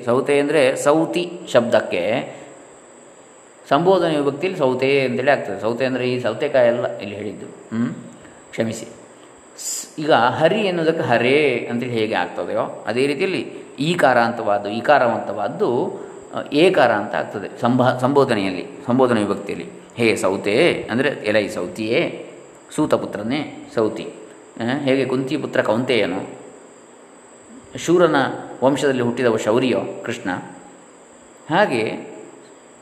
ಸೌತೆ 0.07 0.35
ಅಂದರೆ 0.43 0.63
ಸೌತಿ 0.87 1.25
ಶಬ್ದಕ್ಕೆ, 1.53 2.03
ಸಂಬೋಧನೆ 3.71 4.15
ವಿಭಕ್ತಿಯಲ್ಲಿ 4.21 4.59
ಸೌತೆ 4.65 4.91
ಅಂತೇಳಿ 5.07 5.33
ಆಗ್ತದೆ. 5.37 5.59
ಸೌತೆ 5.61 5.85
ಅಂದರೆ 5.91 6.05
ಈ 6.13 6.15
ಸೌತೆಕಾಯಿ 6.27 6.69
ಅಲ್ಲ 6.75 6.87
ಇಲ್ಲಿ 7.03 7.17
ಹೇಳಿದ್ದು. 7.21 7.49
ಹ್ಞೂ 7.73 7.89
ಕ್ಷಮಿಸಿ. 8.55 8.87
ಈಗ 10.03 10.13
ಹರಿ 10.41 10.61
ಎನ್ನುವುದಕ್ಕೆ 10.71 11.05
ಹರೇ 11.11 11.41
ಅಂತೇಳಿ 11.71 11.95
ಹೇಗೆ 11.99 12.15
ಆಗ್ತದೆಯೋ, 12.23 12.65
ಅದೇ 12.91 13.03
ರೀತಿಯಲ್ಲಿ 13.11 13.43
ಈಕಾರ 13.91 14.19
ಅಂತವಾದ್ದು 14.29 14.69
ಈಕಾರವಂತವಾದ್ದು 14.79 15.69
ಏಕಾರ 16.65 16.91
ಅಂತ 17.03 17.15
ಆಗ್ತದೆ. 17.21 17.49
ಸಂಭ, 17.61 17.83
ಸಂಬೋಧನೆಯಲ್ಲಿ, 18.05 18.65
ಸಂಬೋಧನೆ 18.87 19.21
ವಿಭಕ್ತಿಯಲ್ಲಿ. 19.27 19.67
ಹೇ 19.99 20.07
ಸೌತೆ, 20.23 20.55
ಅಂದರೆ 20.93 21.11
ಎಲೈ 21.31 21.45
ಸೌತಿಯೇ 21.57 22.01
ಸೂತಪುತ್ರನೇ 22.75 23.41
ಸೌತಿ. 23.75 24.07
ಹೇಗೆ 24.87 25.05
ಕುಂತಿ 25.13 25.35
ಪುತ್ರ 25.43 25.61
ಕೌಂತೆಯನು, 25.63 26.21
ಶೂರನ 27.85 28.17
ವಂಶದಲ್ಲಿ 28.65 29.05
ಹುಟ್ಟಿದವ 29.09 29.37
ಶೌರ್ಯ 29.47 29.77
ಕೃಷ್ಣ, 30.07 30.31
ಹಾಗೆ 31.51 31.83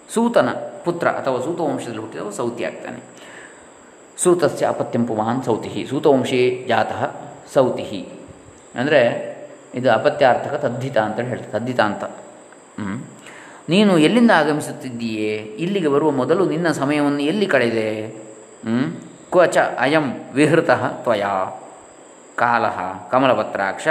ಸೂತನ 0.09 0.49
ಪುತ್ರ 0.85 1.09
ಅಥವಾ 1.21 1.39
ಸೂತ 1.47 1.61
ವಂಶದಲ್ಲಿ 1.71 2.03
ಹುಟ್ಟಿದವ 2.05 2.31
ಸೌತಿ 2.41 2.63
ಆಗ್ತಾನೆ. 2.69 3.01
ಸೂತಸ್ಯ 4.23 4.65
ಅಪತ್ಯಂ 4.75 5.05
ಪುಮಾನ್ 5.11 5.43
ಸೌತಿ 5.49 5.83
ಸೂತವಂಶೇ 5.91 6.41
ಜಾತಃ 6.71 7.03
ಸೌತಿ 7.55 8.01
ಅಂದರೆ 8.81 9.01
ಇದು 9.79 9.89
ಅಪತ್ಯಾರ್ಥಕ 9.91 10.55
ತದ್ದಿತ 10.65 10.97
ಅಂತೇಳಿ 11.07 11.29
ಹೇಳ್ತಾರೆ. 11.29 11.53
ತದ್ದಿತ 11.57 11.81
ಅಂತ. 11.81 12.05
ನೀನು 13.73 13.93
ಎಲ್ಲಿಂದ 13.99 14.31
ಆಗಮಿಸುತ್ತಿದ್ದೀಯೇ? 14.31 15.35
ಇಲ್ಲಿಗೆ 15.65 15.89
ಬರುವ 15.89 16.11
ಮೊದಲು 16.11 16.45
ನಿನ್ನ 16.47 16.69
ಸಮಯವನ್ನು 16.81 17.23
ಎಲ್ಲಿ 17.23 17.47
ಕಳೆದೆ? 17.47 17.89
ಕ್ವಚ 19.33 19.57
ಅಯಂ 19.79 20.07
ವಿಹೃತ 20.35 20.71
ತ್ವಯಾ. 21.03 21.35
ಕಾಲ 22.37 22.65
ಕಮಲಪತ್ರಾಕ್ಷ. 23.11 23.89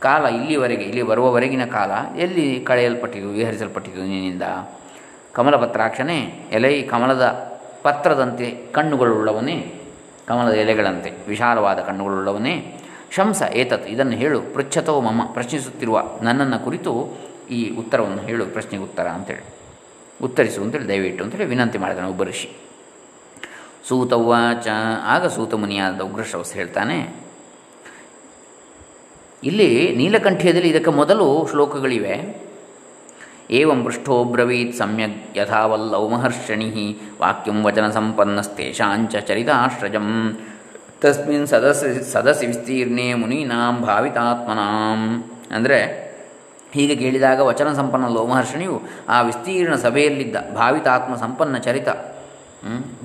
ಕಾಲ 0.00 0.24
ಇಲ್ಲಿವರೆಗೆ, 0.26 0.84
ಇಲ್ಲಿ 0.84 1.02
ಬರುವವರೆಗಿನ 1.02 1.64
ಕಾಲ 1.64 1.90
ಎಲ್ಲಿ 2.18 2.46
ಕಳೆಯಲ್ಪಟ್ಟಿದ್ದು 2.60 3.28
ವಿಹರಿಸಲ್ಪಟ್ಟಿದ್ದು 3.28 4.02
ನಿನ್ನಿಂದ? 4.02 4.42
ಕಮಲಪತ್ರಾಕ್ಷನೇ, 5.32 6.18
ಎಲೈ 6.52 6.74
ಕಮಲದ 6.82 7.24
ಪತ್ರದಂತೆ 7.82 8.46
ಕಣ್ಣುಗಳುಳ್ಳವನೇ, 8.72 9.56
ಕಮಲದ 10.28 10.52
ಎಲೆಗಳಂತೆ, 10.52 11.10
ವಿಶಾಲವಾದ 11.28 11.78
ಕಣ್ಣುಗಳುಳ್ಳವನೇ, 11.78 12.54
ಶಂಸ 13.10 13.42
ಏತತ್, 13.52 13.86
ಇದನ್ನು 13.86 14.12
ಹೇಳು, 14.12 14.40
ಪೃಚ್ಛತೋ 14.54 15.00
ಮಮ, 15.00 15.20
ಪ್ರಶ್ನಿಸುತ್ತಿರುವ 15.32 16.02
ನನ್ನನ್ನು 16.22 16.58
ಕುರಿತು 16.64 16.92
ಈ 17.50 17.60
ಉತ್ತರವನ್ನು 17.80 18.22
ಹೇಳು, 18.28 18.44
ಪ್ರಶ್ನೆಗೆ 18.46 18.84
ಉತ್ತರ 18.84 19.06
ಅಂತೇಳಿ. 19.18 19.44
ಉತ್ತರಿಸು 20.20 20.60
ಅಂತೇಳಿ, 20.64 20.88
ದಯವಿಟ್ಟು 20.88 21.20
ಅಂತೇಳಿ 21.24 21.46
ವಿನಂತಿ 21.52 21.78
ಮಾಡಿದನು 21.82 22.08
ಒಬ್ಬ 22.14 22.22
ಋಷಿ. 22.30 22.48
ಸೂತವ್ವಾಚ, 23.88 24.66
ಆಗ 25.14 25.26
ಸೂತ 25.26 25.54
ಮುನಿಯಾದ 25.62 26.00
ಉಗ್ರಶ್ರವಸ್ 26.08 26.54
ಹೇಳ್ತಾನೆ, 26.60 26.98
ಇಲ್ಲಿ 29.42 29.70
ನೀಲಕಂಠ್ಯದಲ್ಲಿ 30.00 30.68
ಇದಕ್ಕೆ 30.72 30.92
ಮೊದಲು 31.00 31.26
ಶ್ಲೋಕಗಳಿವೆ. 31.50 32.14
ಏವಂ 33.58 33.80
ಪೃಷ್ಠೋ 33.84 34.14
ಬ್ರವೀತ್ 34.34 34.72
ಸಮ್ಯಕ್ 34.78 35.18
ಯಥಾವಲ್ಲೌ 35.36 36.02
ಮಹರ್ಷಣಿ 36.12 36.86
ವಾಕ್ಯಂ 37.22 37.58
ವಚನ 37.66 37.86
ಸಂಪನ್ನಸ್ತೇಷಾಂಚ 37.90 39.14
ಚರಿತಾಶ್ರಜಂ. 39.28 40.08
ತಸ್ಮಿನ್ 41.02 41.46
ಸದಸ್ಯ 41.46 41.88
ಸದಸಿ 42.12 42.46
ವಿಸ್ತೀರ್ಣೇ 42.46 43.06
ಮುನೀನಾಂ 43.22 43.74
ಭಾವಿತಾತ್ಮನಾಂ. 43.86 45.02
ಅಂದರೆ 45.56 45.78
ಹೀಗೆ 46.74 46.94
ಕೇಳಿದಾಗ 46.96 47.40
ವಚನ 47.50 47.68
ಸಂಪನ್ನ 47.72 48.06
ಲೋಮಹರ್ಷಣಿಯು 48.16 48.76
ಆ 49.08 49.18
ವಿಸ್ತೀರ್ಣ 49.22 49.74
ಸಭೆಯಲ್ಲಿದ್ದ 49.74 50.36
ಭಾವಿತಾತ್ಮ 50.56 51.14
ಸಂಪನ್ನ 51.16 51.58
ಚರಿತ 51.66 51.88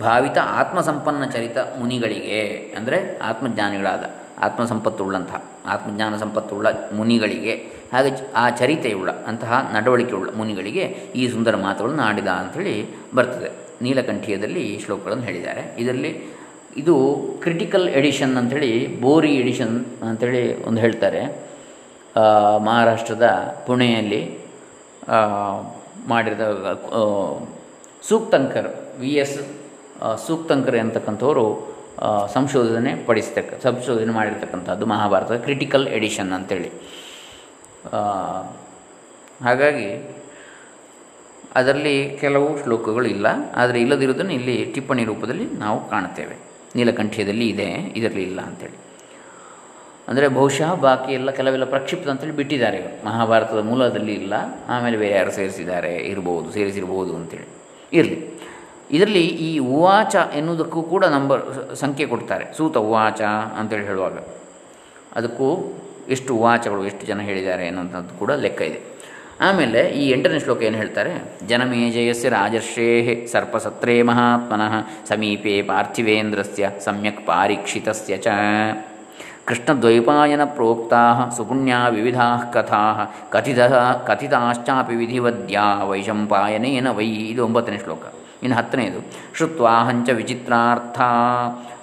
ಭಾವಿತ 0.02 0.38
ಆತ್ಮ 0.60 0.80
ಸಂಪನ್ನ 0.82 1.24
ಚರಿತ 1.26 1.58
ಮುನಿಗಳಿಗೆ, 1.80 2.42
ಅಂದರೆ 2.78 2.98
ಆತ್ಮಜ್ಞಾನಿಗಳಾದ 3.20 4.04
ಆತ್ಮ 4.46 4.62
ಸಂಪತ್ತುಳ್ಳಂತಹ 4.66 5.40
ಆತ್ಮಜ್ಞಾನ 5.74 6.14
ಸಂಪತ್ತುಳ್ಳ 6.18 6.68
ಮುನಿಗಳಿಗೆ, 6.94 7.54
ಹಾಗೆ 7.94 8.12
ಆ 8.36 8.44
ಚರಿತೆಯುಳ್ಳ, 8.50 9.10
ಅಂತಹ 9.30 9.52
ನಡವಳಿಕೆಯುಳ್ಳ 9.74 10.30
ಮುನಿಗಳಿಗೆ 10.38 10.86
ಈ 11.16 11.24
ಸುಂದರ 11.34 11.56
ಮಾತುಗಳನ್ನು 11.66 12.04
ಆಡಿದ 12.04 12.30
ಅಂಥೇಳಿ 12.42 12.76
ಬರ್ತದೆ. 13.16 13.50
ನೀಲಕಂಠೀಯದಲ್ಲಿ 13.82 14.62
ಈ 14.72 14.74
ಶ್ಲೋಕಗಳನ್ನು 14.86 15.24
ಹೇಳಿದ್ದಾರೆ. 15.24 15.62
ಇದರಲ್ಲಿ 15.78 16.12
ಇದು 16.78 16.96
ಕ್ರಿಟಿಕಲ್ 17.44 17.86
ಎಡಿಷನ್ 18.00 18.34
ಅಂಥೇಳಿ 18.38 18.72
ಬೋರಿ 19.02 19.32
ಎಡಿಷನ್ 19.36 19.76
ಅಂಥೇಳಿ 20.10 20.44
ಒಂದು 20.64 20.82
ಹೇಳ್ತಾರೆ. 20.82 21.22
ಮಹಾರಾಷ್ಟ್ರದ 22.68 23.28
ಪುಣೆಯಲ್ಲಿ 23.68 24.22
ಮಾಡಿದ 26.12 26.42
ಸೂಕ್ತಂಕರ್ 28.10 28.70
ವಿ 29.02 29.12
ಎಸ್ 29.24 29.38
ಸೂಕ್ತಂಕರ್ 30.28 30.78
ಅಂತಕ್ಕಂಥವರು 30.84 31.46
ಸಂಶೋಧನೆ 32.36 32.92
ಪಡಿಸ್ತಕ್ಕ, 33.08 33.52
ಸಂಶೋಧನೆ 33.66 34.12
ಮಾಡಿರ್ತಕ್ಕಂಥದ್ದು 34.18 34.86
ಮಹಾಭಾರತದ 34.94 35.38
ಕ್ರಿಟಿಕಲ್ 35.48 35.86
ಎಡಿಷನ್ 35.98 36.32
ಅಂತೇಳಿ. 36.38 36.70
ಹಾಗಾಗಿ 39.48 39.90
ಅದರಲ್ಲಿ 41.60 41.96
ಕೆಲವು 42.22 42.48
ಶ್ಲೋಕಗಳು 42.64 43.08
ಇಲ್ಲ, 43.16 43.28
ಆದರೆ 43.62 43.78
ಇಲ್ಲದಿರುವುದನ್ನು 43.86 44.34
ಇಲ್ಲಿ 44.40 44.58
ಟಿಪ್ಪಣಿ 44.76 45.04
ರೂಪದಲ್ಲಿ 45.12 45.48
ನಾವು 45.64 45.78
ಕಾಣುತ್ತೇವೆ. 45.94 46.38
ನೀಲಕಂಠ್ಯದಲ್ಲಿ 46.78 47.48
ಇದೆ, 47.54 47.70
ಇದರಲ್ಲಿ 48.00 48.24
ಇಲ್ಲ 48.30 48.40
ಅಂಥೇಳಿ 48.50 48.78
ಅಂದರೆ 50.10 50.28
ಬಹುಶಃ 50.28 50.74
ಬಾಕಿ 50.74 51.12
ಎಲ್ಲ 51.14 51.32
ಕೆಲವೆಲ್ಲ 51.32 51.66
ಪ್ರಕ್ಷಿಪ್ತ 51.66 52.10
ಅಂತೇಳಿ 52.10 52.36
ಬಿಟ್ಟಿದ್ದಾರೆ 52.36 52.80
ಮಹಾಭಾರತದ 53.06 53.62
ಮೂಲದಲ್ಲಿ 53.72 54.14
ಇಲ್ಲ, 54.14 54.34
ಆಮೇಲೆ 54.76 54.98
ಬೇರೆ 54.98 55.16
ಯಾರು 55.16 55.32
ಸೇರಿಸಿದ್ದಾರೆ, 55.32 55.96
ಇರ್ಬೋದು, 55.96 56.54
ಸೇರಿಸಿರ್ಬೋದು 56.54 57.16
ಅಂತೇಳಿ. 57.16 57.48
ಇರಲಿ. 57.94 58.18
ಇದರಲ್ಲಿ 58.92 59.24
ಈ 59.48 59.60
ಉವಾಚ 59.60 60.16
ಎನ್ನುವುದಕ್ಕೂ 60.36 60.82
ಕೂಡ 60.94 61.06
ನಂಬರ್ 61.06 61.42
ಸಂಖ್ಯೆ 61.76 62.06
ಕೊಡ್ತಾರೆ. 62.06 62.46
ಸೂತ 62.58 62.78
ಉವಾಚ 62.78 63.22
ಅಂತೇಳಿ 63.60 63.86
ಹೇಳುವಾಗ. 63.86 64.18
ಅದಕ್ಕೂ 65.16 65.50
ಎಷ್ಟು 66.10 66.32
ಉವಾಚಗಳು, 66.36 66.86
ಎಷ್ಟು 66.86 67.06
ಜನ 67.08 67.22
ಹೇಳಿದ್ದಾರೆ 67.22 67.68
ಅನ್ನೋಂಥದ್ದು 67.68 68.20
ಕೂಡ 68.20 68.32
ಲೆಕ್ಕ 68.46 68.62
ಇದೆ. 68.62 68.80
ಆಮೇಲೆ 69.48 69.82
ಈ 70.02 70.06
ಎಂಟನೇ 70.10 70.40
ಶ್ಲೋಕ 70.40 70.62
ಏನು 70.70 70.78
ಹೇಳ್ತಾರೆ? 70.78 71.12
ಜನಮೇಜಯಸ್ಯ 71.48 72.30
ರಾಜರ್ಷೇ 72.30 72.88
ಸರ್ಪಸತ್ರೇ 73.32 74.02
ಮಹಾತ್ಮನಃ 74.02 74.74
ಸಮೀಪೇ 75.10 75.62
ಪಾರ್ಥಿವೇಂದ್ರಸ್ಯ 75.62 76.72
ಸಮ್ಯಕ್ 76.88 77.22
ಪಾರೀಕ್ಷಿತಸ್ಯ 77.28 78.18
ಚ. 78.18 78.28
ಕೃಷ್ಣದ್ವೈಪಾಯನ 79.48 80.44
ಪ್ರೋಕ್ತಾ 80.56 81.02
ಸುಪುಣ್ಯ 81.38 81.76
ವಿವಿಧಾ 81.90 82.28
ಕಥಾ 82.54 82.82
ಕಥಿತ 83.30 83.62
ಕಥಿತಾಶ್ಚಾಪಿ 84.08 84.96
ವಿಧಿವದ್ಯಾ 84.96 85.66
ವೈಶಂಪಾಯನೇನ 85.84 86.90
ವೈ 86.92 87.10
ಇದು 87.26 87.44
ಒಂಬತ್ತನೇ 87.44 87.78
ಶ್ಲೋಕ 87.78 88.04
ಇನ್ನು 88.44 88.56
ಹತ್ತನೇದು 88.56 89.00
ಶ್ರುತ್ವಾಹಂಚ 89.36 90.10
ವಿಚಿತ್ರಾರ್ಥ 90.10 91.00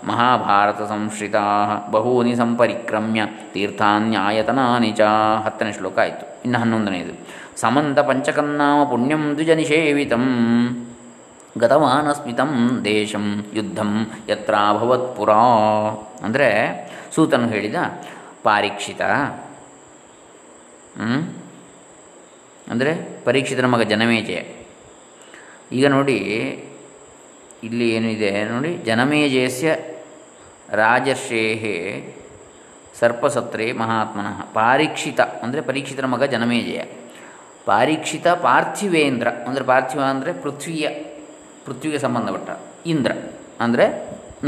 ಮಹಾಭಾರತ 0.04 0.80
ಸಂಶ್ರಿತಾ 0.88 1.42
ಬಹೂನಿ 1.90 2.34
ಸಂಪರಿಕ್ರಮ್ಯ 2.36 3.22
ತೀರ್ಥಾನ್ಯಾಯತನಾನಿ 3.52 4.90
ಚ 4.90 5.08
ಹತ್ತನೇ 5.44 5.72
ಶ್ಲೋಕ 5.72 5.98
ಆಯಿತು 5.98 6.26
ಇನ್ನು 6.44 6.58
ಹನ್ನೊಂದನೇದು 6.58 7.14
ಸಮಂತ 7.56 7.98
ಪಂಚಕನ್ನಾಮ 8.00 8.80
ಪುಣ್ಯಂ 8.90 9.22
ದ್ವಿಜನಿಷೇವಿತಂ 9.34 10.24
ಗತವಾನಸ್ಮಿತಂ 11.56 12.50
ದೇಶಂ 12.84 13.26
ಯುದ್ಧಂ 13.54 13.92
ಯತ್ರಾಭವತ್ 14.30 15.08
ಪುರಾ 15.16 15.42
ಅಂದರೆ 16.22 16.48
ಸೂತನು 17.16 17.48
ಹೇಳಿದ, 17.54 17.78
ಪಾರೀಕ್ಷಿತ. 18.46 19.02
ಅಂದರೆ 22.72 22.92
ಪರೀಕ್ಷಿತನ 23.26 23.68
ಮಗ 23.74 23.82
ಜನಮೇಜಯ. 23.92 24.38
ಈಗ 25.78 25.86
ನೋಡಿ, 25.96 26.18
ಇಲ್ಲಿ 27.66 27.86
ಏನಿದೆ 27.96 28.30
ನೋಡಿ, 28.52 28.70
ಜನಮೇಜಯಸ್ಯ 28.88 29.70
ರಾಜರ್ಷೇಹೇ 30.80 31.76
ಸರ್ಪಸತ್ರೇ 33.00 33.66
ಮಹಾತ್ಮನಃ. 33.82 34.36
ಪಾರೀಕ್ಷಿತ 34.58 35.20
ಅಂದರೆ 35.44 35.60
ಪರೀಕ್ಷಿತನ 35.68 36.08
ಮಗ 36.14 36.24
ಜನಮೇಜಯ. 36.34 36.80
ಪಾರೀಕ್ಷಿತ 37.70 38.26
ಪಾರ್ಥಿವೇಂದ್ರ 38.46 39.28
ಅಂದರೆ 39.48 39.64
ಪಾರ್ಥಿವ 39.70 40.02
ಅಂದರೆ 40.12 40.32
ಪೃಥ್ವಿಯ, 40.44 40.86
ಪೃಥ್ವಿಗೆ 41.66 42.00
ಸಂಬಂಧಪಟ್ಟ 42.06 42.50
ಇಂದ್ರ 42.92 43.12
ಅಂದರೆ 43.64 43.86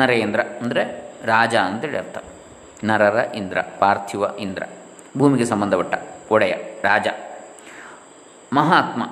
ನರೇಂದ್ರ 0.01 0.41
ಅಂದರೆ 0.63 0.83
ರಾಜ 1.33 1.55
ಅಂತೇಳಿ 1.69 1.99
ಅರ್ಥ. 2.03 2.19
ನರರ 2.85 3.19
ಇಂದ್ರ, 3.35 3.59
ಪಾರ್ಥಿವ 3.61 4.25
ಇಂದ್ರ, 4.41 4.62
ಭೂಮಿಗೆ 5.19 5.45
ಸಂಬಂಧಪಟ್ಟ 5.45 5.95
ಒಡೆಯ, 6.33 6.55
ರಾಜ, 6.83 7.07
ಮಹಾತ್ಮ 8.53 9.03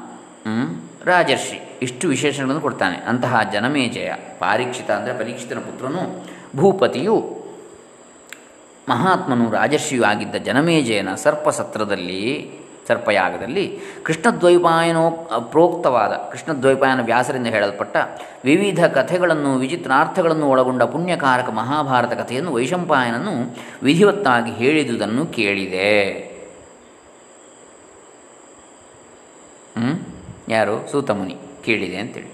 ರಾಜರ್ಷಿ, 1.05 1.79
ಇಷ್ಟು 1.83 2.09
ವಿಶೇಷಗಳನ್ನು 2.09 2.61
ಕೊಡ್ತಾನೆ. 2.61 2.97
ಅಂತಹ 2.97 3.41
ಜನಮೇಜಯ, 3.53 4.13
ಪರೀಕ್ಷಿತ 4.39 4.91
ಅಂದರೆ 4.91 5.19
ಪರೀಕ್ಷಿತನ 5.19 5.59
ಪುತ್ರನು 5.59 6.27
ಭೂಪತಿಯು 6.57 7.47
ಮಹಾತ್ಮನು 8.89 9.51
ರಾಜರ್ಷಿಯು 9.51 10.05
ಆಗಿದ್ದ 10.05 10.35
ಜನಮೇಜಯನ 10.35 11.15
ಸರ್ಪಸತ್ರದಲ್ಲಿ 11.15 12.51
ಸರ್ಪಯಾಗದಲ್ಲಿ 12.89 13.65
ಕೃಷ್ಣದ್ವೈಪಾಯನೋ 14.03 15.05
ಪ್ರೋಕ್ತವಾದ 15.51 16.13
ಕೃಷ್ಣದ್ವೈಪಾಯನ 16.33 17.03
ವ್ಯಾಸರಿಂದ 17.05 17.47
ಹೇಳಲ್ಪಟ್ಟ 17.47 17.97
ವಿವಿಧ 18.45 18.85
ಕಥೆಗಳನ್ನು, 18.85 19.57
ವಿಚಿತ್ರಾರ್ಥಗಳನ್ನು 19.57 20.49
ಒಳಗೊಂಡ 20.49 20.83
ಪುಣ್ಯಕಾರಕ 20.83 21.49
ಮಹಾಭಾರತ 21.51 22.13
ಕಥೆಯನ್ನು 22.13 22.53
ವೈಶಂಪಾಯನನ್ನು 22.53 23.35
ವಿಧಿವತ್ತಾಗಿ 23.83 24.53
ಹೇಳಿದುದನ್ನು 24.53 25.27
ಕೇಳಿದೆ. 25.27 25.93
ಯಾರು? 30.49 30.75
ಸೂತಮುನಿ 30.91 31.37
ಕೇಳಿದೆ 31.65 31.97
ಅಂತೇಳಿ. 31.97 32.31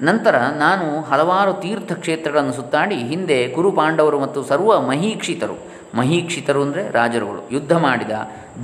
ನಂತರ 0.00 0.36
ನಾನು 0.36 0.86
ಹಲವಾರು 1.02 1.52
ತೀರ್ಥಕ್ಷೇತ್ರಗಳನ್ನು 1.54 2.52
ಸುತ್ತಾಡಿ 2.52 2.96
ಹಿಂದೆ 2.96 3.48
ಕುರು 3.48 3.70
ಪಾಂಡವರು 3.72 4.18
ಮತ್ತು 4.20 4.42
ಸರ್ವ 4.42 4.80
ಮಹೀಕ್ಷಿತರು 4.80 5.56
ಮಹೀಕ್ಷಿತರು 5.94 6.62
ಅಂದರೆ 6.62 6.82
ರಾಜರುಗಳು 6.90 7.42
ಯುದ್ಧ 7.50 7.72
ಮಾಡಿದ 7.76 8.10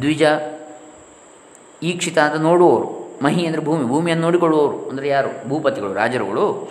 ದ್ವಿಜ 0.01 0.23
ಈಕ್ಷಿತ 1.83 2.19
ಅಂತ 2.19 2.43
ನೋಡುವವರು. 2.43 3.01
ಮಹಿ 3.23 3.47
ಅಂದರೆ 3.47 3.65
ಭೂಮಿ, 3.65 3.89
ಭೂಮಿಯನ್ನು 3.89 4.23
ನೋಡಿಕೊಳ್ಳುವವರು. 4.23 4.91
ಅಂದರೆ 4.91 5.09
ಯಾರು? 5.09 5.49
ಭೂಪತಿಗಳು, 5.49 5.95
ರಾಜರುಗಳು. 5.95 6.71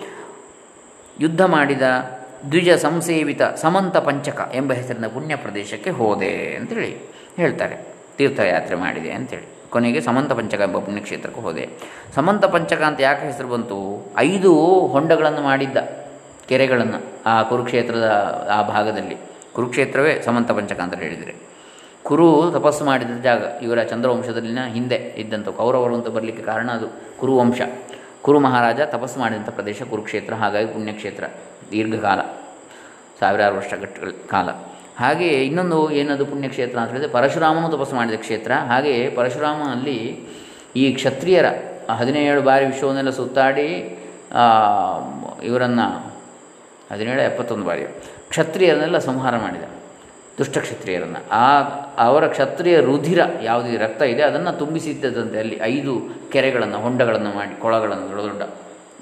ಯುದ್ಧ 1.20 1.40
ಮಾಡಿದ 1.44 1.82
ದ್ವಿಜ 2.50 2.70
ಸಂಸೇವಿತ 2.70 3.42
ಸಮಂತ 3.42 3.96
ಪಂಚಕ 3.96 4.52
ಎಂಬ 4.54 4.72
ಹೆಸರಿನ 4.72 5.06
ಪುಣ್ಯ 5.06 5.36
ಪ್ರದೇಶಕ್ಕೆ 5.36 5.90
ಹೋದೆ 5.90 6.54
ಅಂತೇಳಿ 6.54 6.96
ಹೇಳ್ತಾರೆ. 7.36 7.76
ತೀರ್ಥಯಾತ್ರೆ 8.18 8.76
ಮಾಡಿದೆ 8.76 9.12
ಅಂತೇಳಿ. 9.12 9.70
ಕೊನೆಗೆ 9.70 10.00
ಸಮಂತ 10.00 10.32
ಪಂಚಕ 10.32 10.60
ಎಂಬ 10.60 10.78
ಪುಣ್ಯಕ್ಷೇತ್ರಕ್ಕೆ 10.78 11.40
ಹೋದೆ. 11.40 11.68
ಸಮಂತ 12.14 12.44
ಪಂಚಕ 12.44 12.82
ಅಂತ 12.82 13.00
ಯಾಕೆ 13.00 13.26
ಹೆಸರು 13.26 13.48
ಬಂತು? 13.48 14.12
ಐದು 14.16 14.86
ಹೊಂಡಗಳನ್ನು 14.86 15.40
ಮಾಡಿದ್ದ 15.40 15.76
ಕೆರೆಗಳನ್ನು 16.48 17.02
ಆ 17.26 17.42
ಕುರುಕ್ಷೇತ್ರದ 17.42 18.04
ಆ 18.50 18.62
ಭಾಗದಲ್ಲಿ. 18.62 19.16
ಕುರುಕ್ಷೇತ್ರವೇ 19.54 20.22
ಸಮಂತ 20.22 20.50
ಪಂಚಕ 20.50 20.80
ಅಂತ 20.80 20.94
ಹೇಳಿದರೆ. 20.94 21.49
ಕುರು 22.08 22.26
ತಪಸ್ಸು 22.56 22.82
ಮಾಡಿದ 22.88 23.14
ಜಾಗ, 23.26 23.42
ಇವರ 23.66 23.80
ಚಂದ್ರವಂಶದಲ್ಲಿನ 23.92 24.62
ಹಿಂದೆ 24.76 24.98
ಇದ್ದಂಥ 25.22 25.48
ಕೌರವರು 25.60 25.94
ಅಂತ 25.98 26.08
ಬರಲಿಕ್ಕೆ 26.16 26.42
ಕಾರಣ 26.42 26.68
ಅದು 26.78 26.88
ಕುರುವಂಶ. 27.20 27.60
ಕುರು 28.26 28.38
ಮಹಾರಾಜ 28.46 28.80
ತಪಸ್ಸು 28.94 29.18
ಮಾಡಿದಂಥ 29.20 29.50
ಪ್ರದೇಶ 29.58 29.82
ಕುರುಕ್ಷೇತ್ರ, 29.90 30.32
ಹಾಗಾಗಿ 30.42 30.68
ಪುಣ್ಯಕ್ಷೇತ್ರ, 30.74 31.24
ದೀರ್ಘಕಾಲ, 31.70 32.20
ಸಾವಿರಾರು 33.20 33.54
ವರ್ಷಗಳ 33.60 34.10
ಕಾಲ. 34.34 34.48
ಹಾಗೆ 35.00 35.28
ಇನ್ನೊಂದು 35.48 35.78
ಏನದು 36.00 36.24
ಪುಣ್ಯಕ್ಷೇತ್ರ 36.26 36.78
ಅಂತ 36.80 36.90
ಹೇಳಿದರೆ 36.90 37.12
ಪರಶುರಾಮನು 37.16 37.68
ತಪಸ್ಸು 37.76 37.94
ಮಾಡಿದ 37.98 38.16
ಕ್ಷೇತ್ರ. 38.24 38.52
ಹಾಗೆ 38.70 38.94
ಪರಶುರಾಮನಲ್ಲಿ 39.18 39.98
ಈ 40.82 40.84
ಕ್ಷತ್ರಿಯರ 40.98 41.48
ಹದಿನೇಳು 41.98 42.42
ಬಾರಿ 42.48 42.64
ವಿಶ್ವವನ್ನೆಲ್ಲ 42.66 43.12
ಸುತ್ತಾಡಿ 43.20 43.68
ಇವರನ್ನು 45.48 45.86
ಹದಿನೇಳು 46.90 47.22
ಎಪ್ಪತ್ತೊಂದು 47.30 47.66
ಬಾರಿ 47.70 47.84
ಕ್ಷತ್ರಿಯರನ್ನೆಲ್ಲ 48.32 48.98
ಸಂಹಾರ 49.10 49.34
ಮಾಡಿದ. 49.44 49.64
ದುಷ್ಟಕ್ಷತ್ರಿಯರನ್ನು. 50.40 51.20
ಆ 51.30 51.46
ಅವರ 52.06 52.26
ಕ್ಷತ್ರಿಯ 52.26 52.80
ರುಧಿರ 52.80 53.20
ಯಾವುದೇ 53.42 53.76
ರಕ್ತ 53.76 54.02
ಇದೆ, 54.02 54.22
ಅದನ್ನು 54.22 54.52
ತುಂಬಿಸಿದ್ದದಂತೆ 54.58 55.38
ಅಲ್ಲಿ 55.38 55.60
ಐದು 55.62 55.92
ಕೆರೆಗಳನ್ನು, 56.32 56.78
ಹೊಂಡಗಳನ್ನು 56.78 57.30
ಮಾಡಿ, 57.30 57.60
ಕೊಳಗಳನ್ನು 57.60 58.06
ದೊಡ್ಡ 58.08 58.20
ದೊಡ್ಡ 58.20 58.42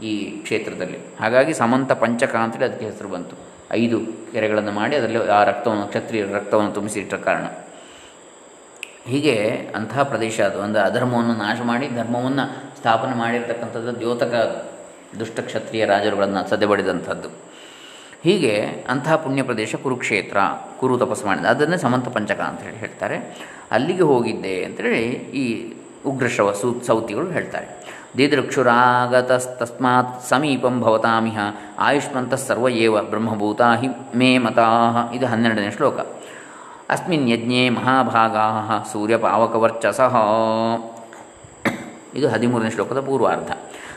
ಈ 0.02 0.12
ಕ್ಷೇತ್ರದಲ್ಲಿ. 0.30 0.98
ಹಾಗಾಗಿ 1.20 1.54
ಸಮಂತ 1.54 1.92
ಪಂಚಕ 1.92 2.34
ಅಂತೇಳಿ 2.36 2.64
ಅದಕ್ಕೆ 2.64 2.86
ಹೆಸರು 2.86 3.08
ಬಂತು. 3.08 3.36
ಐದು 3.72 4.00
ಕೆರೆಗಳನ್ನು 4.32 4.72
ಮಾಡಿ 4.72 4.96
ಅದರಲ್ಲಿ 4.96 5.28
ಆ 5.28 5.44
ರಕ್ತವನ್ನು, 5.44 5.86
ಕ್ಷತ್ರಿಯರ 5.86 6.28
ರಕ್ತವನ್ನು 6.34 6.72
ತುಂಬಿಸಿಟ್ಟ 6.72 7.14
ಕಾರಣ. 7.14 7.46
ಹೀಗೆ 9.04 9.34
ಅಂತಹ 9.74 10.02
ಪ್ರದೇಶ 10.02 10.40
ಅದು. 10.40 10.60
ಅಂದರೆ 10.60 10.82
ಅಧರ್ಮವನ್ನು 10.82 11.34
ನಾಶ 11.34 11.58
ಮಾಡಿ, 11.64 11.86
ಧರ್ಮವನ್ನು 11.88 12.44
ಸ್ಥಾಪನೆ 12.76 13.14
ಮಾಡಿರ್ತಕ್ಕಂಥದ್ದು 13.16 13.98
ದ್ಯೋತಕ 13.98 14.34
ದುಷ್ಟ 15.20 15.40
ಕ್ಷತ್ರಿಯ 15.40 15.84
ರಾಜರುಗಳನ್ನು 15.84 16.50
ಸದೆಬಡಿದಂಥದ್ದು. 16.50 17.47
ಹೀಗೆ 18.22 18.84
ಅಂತಹ 18.88 19.16
ಪುಣ್ಯ 19.16 19.42
ಪ್ರದೇಶ 19.42 19.74
ಕುರುಕ್ಷೇತ್ರ, 19.74 20.36
ಕುರು 20.80 20.98
ತಪಸ್ಸು 20.98 21.26
ಮಾಡಿದ. 21.26 21.44
ಅದನ್ನೇ 21.44 21.76
ಸಮಂತ 21.76 22.08
ಪಂಚಕ 22.08 22.40
ಅಂತ 22.40 22.60
ಹೇಳಿ 22.60 22.76
ಹೇಳ್ತಾರೆ. 22.76 23.48
ಅಲ್ಲಿಗೆ 23.70 24.02
ಹೋಗಿದ್ದೆ 24.02 24.64
ಅಂತೇಳಿ 24.64 25.12
ಈ 25.12 25.72
ಉಗ್ರಶ್ರವ 26.06 26.52
ಸೂ, 26.52 26.80
ಸೌತಿಗಳು 26.80 27.30
ಹೇಳ್ತಾರೆ. 27.30 27.88
ದಿದೃಕ್ಷುರಾಗತಸ್ತಸ್ಮಾತ್ 28.16 30.28
ಸಮೀಪಂ 30.28 30.80
ಭವತಾಮಿಹ, 30.80 31.38
ಆಯುಷ್ಮಂತ 31.78 32.34
ಸರ್ವ 32.34 32.68
ಏವ 32.68 33.02
ಬ್ರಹ್ಮಭೂತ 33.02 33.62
ಹಿ 33.62 33.88
ಮೇ 34.14 34.38
ಮತಾ 34.38 34.66
ಇದು 35.14 35.26
ಹನ್ನೆರಡನೇ 35.26 35.70
ಶ್ಲೋಕ. 35.70 36.00
ಅಸ್ಮಿನ್ 36.90 37.30
ಯಜ್ಞೆ 37.30 37.68
ಮಹಾಭಾಗಾ 37.68 38.86
ಸೂರ್ಯಪಾವಕವರ್ಚಸಃ. 38.92 40.16
ಇದು 42.14 42.28
ಹದಿಮೂರನೇ 42.28 42.70
ಶ್ಲೋಕದ 42.70 43.00
ಪೂರ್ವಾರ್ಧ. 43.00 43.50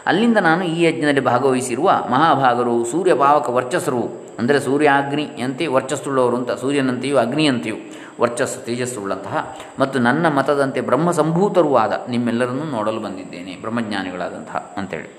ಅಲ್ಲಿಂದ 0.07 0.37
ನಾನು 0.37 0.63
ಈ 0.63 0.83
ಯಜ್ಞದಲ್ಲಿ 0.83 1.19
ಭಾಗವಹಿಸಿರುವ 1.19 1.89
ಮಹಾಭಾಗರು 2.09 2.85
ಸೂರ್ಯಭಾವಕ 2.85 3.49
ವರ್ಚಸ್ಸರು. 3.49 4.03
ಅಂದರೆ 4.39 4.59
ಸೂರ್ಯಾಗ್ನಿಯಂತೆ 4.59 5.67
ವರ್ಚಸ್ಸುಳ್ಳವರು 5.67 6.35
ಅಂತ, 6.35 6.51
ಸೂರ್ಯನಂತೆಯೂ 6.51 7.17
ಅಗ್ನಿಯಂತೆಯೂ 7.17 7.75
ವರ್ಚಸ್ಸು 8.19 8.65
ತೇಜಸ್ಸುಳ್ಳಂತಹ 8.65 9.57
ಮತ್ತು 9.79 9.99
ನನ್ನ 9.99 10.27
ಮತದಂತೆ 10.27 10.81
ಬ್ರಹ್ಮ 10.81 11.11
ಸಂಭೂತರೂ 11.11 11.75
ಆದ 11.75 12.05
ನಿಮ್ಮೆಲ್ಲರನ್ನೂ 12.09 12.63
ನೋಡಲು 12.63 12.99
ಬಂದಿದ್ದೇನೆ, 12.99 13.55
ಬ್ರಹ್ಮಜ್ಞಾನಿಗಳಾದಂತಹ 13.61 14.73
ಅಂತೇಳಿ. 14.77 15.09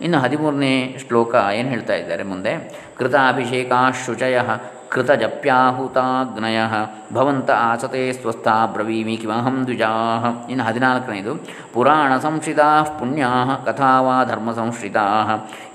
ಇನ್ನು 0.00 0.18
ಹದಿಮೂರನೇ 0.18 0.96
ಶ್ಲೋಕ 1.08 1.34
ಏನು 1.54 1.68
ಹೇಳ್ತಾ 1.68 1.94
ಇದ್ದಾರೆ 1.94 2.22
ಮುಂದೆ? 2.22 2.52
ಕೃತಾಭಿಷೇಕಾ 2.98 3.90
ಕೃತಜಪ್ಯಾಹುತಾಗ್ನಯ. 4.90 6.58
ಭವಂತ 7.12 7.50
ಆಸತೆ 7.50 8.12
ಸ್ವಸ್ಥ 8.12 8.48
ಬ್ರವೀಮಿ 8.72 9.16
ಕಿಮಹಂ 9.16 9.64
ದ್ವಿಜಾ. 9.64 9.88
ಇನ್ನು 10.50 10.64
ಹದಿನಾಲ್ಕನೇದು, 10.64 11.34
ಪುರಾಣ 11.74 12.18
ಸಂಶ್ರಿತಾ 12.18 12.82
ಪುಣ್ಯಾ 12.82 13.62
ಕಥಾವಾ 13.66 14.24
ಧರ್ಮ 14.24 14.52
ಸಂಶ್ರಿತಾ. 14.52 15.04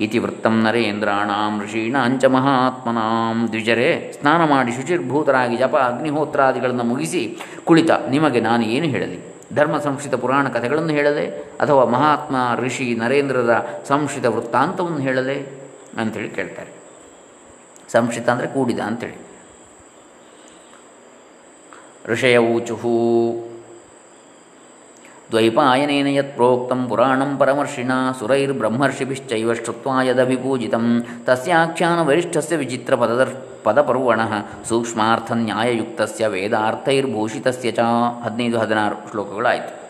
ಇತಿ 0.01 0.17
ವೃತ್ತಂ 0.17 0.63
ನರೇಂದ್ರಾಣಾಂ 0.63 1.61
ಋಷೀಣಾಂಚ 1.63 2.25
ಮಹಾತ್ಮನಾಂ. 2.25 3.47
ದ್ವಿಜರೇ, 3.47 4.11
ಸ್ನಾನ 4.19 4.49
ಮಾಡಿ 4.49 4.71
ಶುಚಿರ್ಭೂತರಾಗಿ 4.71 5.57
ಜಪ 5.57 5.75
ಅಗ್ನಿಹೋತ್ರಾದಿಗಳನ್ನು 5.75 6.83
ಮುಗಿಸಿ 6.83 7.37
ಕುಳಿತ, 7.63 7.91
ನಿಮಗೆ 8.09 8.41
ನಾನು 8.41 8.63
ಏನು 8.63 8.85
ಹೇಳಲಿ? 8.85 9.31
ಧರ್ಮ 9.55 9.77
ಸಂಶ್ರಿತ 9.77 10.15
ಪುರಾಣ 10.15 10.47
ಕಥೆಗಳನ್ನು 10.47 10.89
ಹೇಳದೆ 10.89 11.27
ಅಥವಾ 11.61 11.85
ಮಹಾತ್ಮ 11.85 12.35
ಋಷಿ 12.55 12.95
ನರೇಂದ್ರರ 12.95 13.49
ಸಂಶ್ರಿತ 13.87 14.25
ವೃತ್ತಾಂತವನ್ನು 14.25 14.97
ಹೇಳದೆ? 14.97 15.61
ಅಂಥೇಳಿ 15.97 16.29
ಕೇಳ್ತಾರೆ. 16.29 16.80
ಸಂಶ್ರಿತ 17.93 18.29
ಅಂದರೆ 18.29 18.47
ಕೂಡಿದ 18.47 18.79
ಅಂಥೇಳಿ 18.79 19.17
ಋಷಯ 22.05 22.37
ಊಚುಹು. 22.37 22.93
ದ್ವೈಪಾಯನೇನ 25.31 26.07
ಯತ್ 26.07 26.33
ಪ್ರೋಕ್ತಂ 26.35 26.87
ಪುರಾಣಂ 26.89 27.37
ಪರಮರ್ಷಿಣ 27.37 27.91
ಸುರೈರ್ಬ್ರಹ್ಮರ್ಷಿಭಿಶ್ಚೈವ 28.19 29.53
ಶ್ರುತ್ವಾ 29.53 30.03
ಯದಭಿಪೂಜಿತಂ. 30.03 31.05
ತಸ್ಯಾಖ್ಯಾನ 31.25 32.01
ವರಿಷ್ಠಸ್ಯ 32.07 32.55
ವಿಚಿತ್ರ 32.55 32.95
ಪದದರ್ 32.95 33.63
ಪದಪರ್ವಣಃ 33.63 34.33
ಸೂಕ್ಷ್ಮಾರ್ಥನ್ಯಾಯಯುಕ್ತಸ್ಯ 34.69 36.27
ವೇದಾರ್ಥೈರ್ಭೂಷಿತಸ್ಯ 36.27 37.71
ಚ. 37.71 37.79
ಹದಿನೈದು 38.23 38.59
ಹದಿನಾರು 38.59 38.97
ಶ್ಲೋಕಗಳಾಯಿತು. 39.11 39.80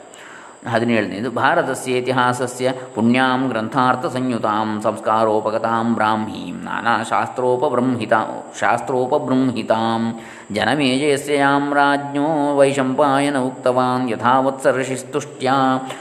ಹದಿನೇಳನೇದು 0.70 1.31
ಭಾರತಸ್ಯ 1.31 1.98
ಇತಿಹಾಸಸ್ಯ 1.98 2.72
ಪುಣ್ಯಾಂ 2.94 3.40
ಗ್ರಂಥಾರ್ಥ 3.48 4.07
ಸಂಯುತಾಂ 4.12 4.68
ಸಂಸ್ಕಾರೋಪಗತಾಂ 4.83 5.88
ಬ್ರಾಹ್ಮೀಂ 5.94 6.57
ನಾನಾ 6.64 6.94
ಶಾಸ್ತ್ರೋಪಬೃಂಹಿತಾ 7.02 8.20
ಶಾಸ್ತ್ರೋಪಬೃಂಹಿತಾಂ 8.61 10.02
ಜನಮೇಜಯಸ್ಯ 10.52 11.35
ಯಾಂ 11.35 11.64
ರಾಜ್ಞೋ 11.74 12.26
ವೈಶಂಪಾಯನ 12.57 13.38
ಉಕ್ತವಾನ್ 13.40 14.05
ಯಥಾವತ್ 14.11 14.66
ಋಷಿಸ್ತುಷ್ಟ್ಯಾ 14.76 15.57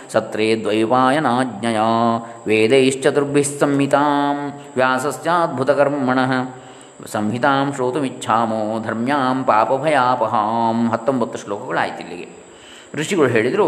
ಸತ್ರೇ 0.08 0.48
ದ್ವೈಪಾಯನಾಜ್ಞಯಾ 0.64 1.90
ವೇದೈಶ್ಚತುರ್ಭಿಃ 2.48 3.50
ಸಂಹಿತಾಂ 3.60 4.38
ವ್ಯಾಸಸ್ಯಾದ್ಭುತಕರ್ಮಣಃ 4.78 6.34
ಸಂಹಿತಾಂ 7.12 7.68
ಶ್ರೋತುಮಿಚ್ಛಾಮೋ 7.76 8.62
ಧರ್ಮ್ಯಾಂ 8.80 9.38
ಪಾಪಭಯಾಪಹಾಂ 9.44 10.80
ಹತ್ತೊಂಬತ್ತು 10.90 11.38
ಶ್ಲೋಕಗಳಾಯ್ತು 11.38 12.02
ಇಲ್ಲಿಗೆ 12.02 12.28
ಋಷಿಗಳು 12.96 13.28
ಹೇಳಿದರು 13.28 13.68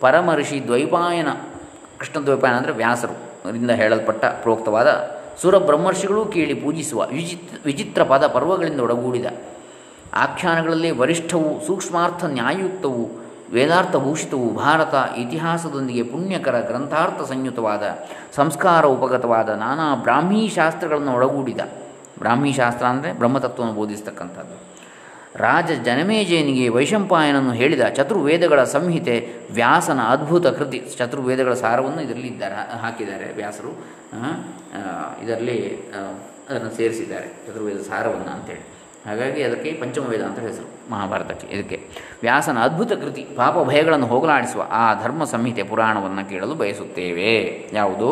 ಪರಮ 0.00 0.30
ದ್ವೈಪಾಯನ, 0.68 1.30
ಕೃಷ್ಣ 1.98 2.24
ದ್ವೈಪಾಯನ 2.26 2.56
ಅಂದರೆ 2.56 2.72
ವ್ಯಾಸರು 2.72 3.14
ರಿಂದ 3.52 3.70
ಹೇಳಲ್ಪಟ್ಟ 3.70 4.24
ಪ್ರೋಕ್ತವಾದ 4.24 4.88
ಸುರ 5.42 5.58
ಬ್ರಹ್ಮರ್ಷಿಗಳೂ 5.58 6.24
ಕೇಳಿ 6.24 6.54
ಪೂಜಿಸುವ 6.54 7.06
ವಿಚಿತ್ 7.12 7.64
ವಿಚಿತ್ರ 7.64 8.02
ಪದ 8.02 8.26
ಪರ್ವಗಳಿಂದ 8.26 8.80
ಒಡಗೂಡಿದ. 8.80 9.26
ಆಖ್ಯಾನಗಳಲ್ಲಿ 10.14 10.90
ವರಿಷ್ಠವು, 10.90 11.50
ಸೂಕ್ಷ್ಮಾರ್ಥ 11.66 12.24
ನ್ಯಾಯಯುಕ್ತವು 12.24 13.04
ವೇದಾರ್ಥಭೂಷಿತವು 13.52 14.46
ಭಾರತ 14.54 14.94
ಇತಿಹಾಸದೊಂದಿಗೆ 15.18 16.02
ಪುಣ್ಯಕರ 16.02 16.60
ಗ್ರಂಥಾರ್ಥ 16.60 17.28
ಸಂಯುತವಾದ, 17.28 17.82
ಸಂಸ್ಕಾರ 18.36 18.84
ಉಪಗತವಾದ 18.86 19.48
ನಾನಾ 19.48 19.94
ಬ್ರಾಹ್ಮೀ 19.94 20.48
ಶಾಸ್ತ್ರಗಳನ್ನು 20.48 21.12
ಒಳಗೂಡಿದ 21.12 21.60
ಬ್ರಾಹ್ಮೀ 22.18 22.52
ಶಾಸ್ತ್ರ 22.52 22.86
ಅಂದರೆ 22.86 23.12
ಬ್ರಹ್ಮತತ್ವವನ್ನು 23.12 23.74
ಬೋಧಿಸ್ತಕ್ಕಂಥದ್ದು. 23.74 24.56
ರಾಜ 25.44 25.70
ಜನಮೇಜಯನಿಗೆ 25.86 26.68
ವೈಶಂಪಾಯನನ್ನು 26.68 27.52
ಹೇಳಿದ 27.52 27.84
ಚತುರ್ವೇದಗಳ 27.96 28.60
ಸಂಹಿತೆ 28.74 29.16
ವ್ಯಾಸನ 29.54 30.00
ಅದ್ಭುತ 30.14 30.46
ಕೃತಿ. 30.58 30.78
ಚತುರ್ವೇದಗಳ 30.98 31.54
ಸಾರವನ್ನು 31.54 32.00
ಇದರಲ್ಲಿ 32.02 32.28
ಇದ್ದಾರೆ, 32.28 32.56
ಹಾಕಿದ್ದಾರೆ 32.82 33.26
ವ್ಯಾಸರು. 33.40 33.72
ಇದರಲ್ಲಿ 35.24 35.58
ಅದನ್ನು 36.48 36.70
ಸೇರಿಸಿದ್ದಾರೆ 36.76 37.28
ಚತುರ್ವೇದ 37.46 37.80
ಸಾರವನ್ನು 37.90 38.30
ಅಂತೇಳಿ. 38.36 38.64
ಹಾಗಾಗಿ 39.06 39.40
ಅದಕ್ಕೆ 39.42 39.70
ಪಂಚಮ 39.80 40.04
ವೇದ 40.08 40.22
ಅಂತ 40.22 40.38
ಹೆಸರು 40.38 40.68
ಮಹಾಭಾರತಕ್ಕೆ. 40.90 41.46
ಇದಕ್ಕೆ 41.56 41.76
ವ್ಯಾಸನ 42.22 42.58
ಅದ್ಭುತ 42.58 42.92
ಕೃತಿ, 42.92 43.22
ಪಾಪ 43.36 43.56
ಭಯಗಳನ್ನು 43.68 44.06
ಹೋಗಲಾಡಿಸುವ 44.06 44.62
ಆ 44.82 45.02
ಧರ್ಮ 45.02 45.24
ಸಂಹಿತೆ 45.24 45.62
ಪುರಾಣವನ್ನು 45.62 46.22
ಕೇಳಲು 46.30 46.54
ಬಯಸುತ್ತೇವೆ. 46.54 47.32
ಯಾವುದು? 47.72 48.10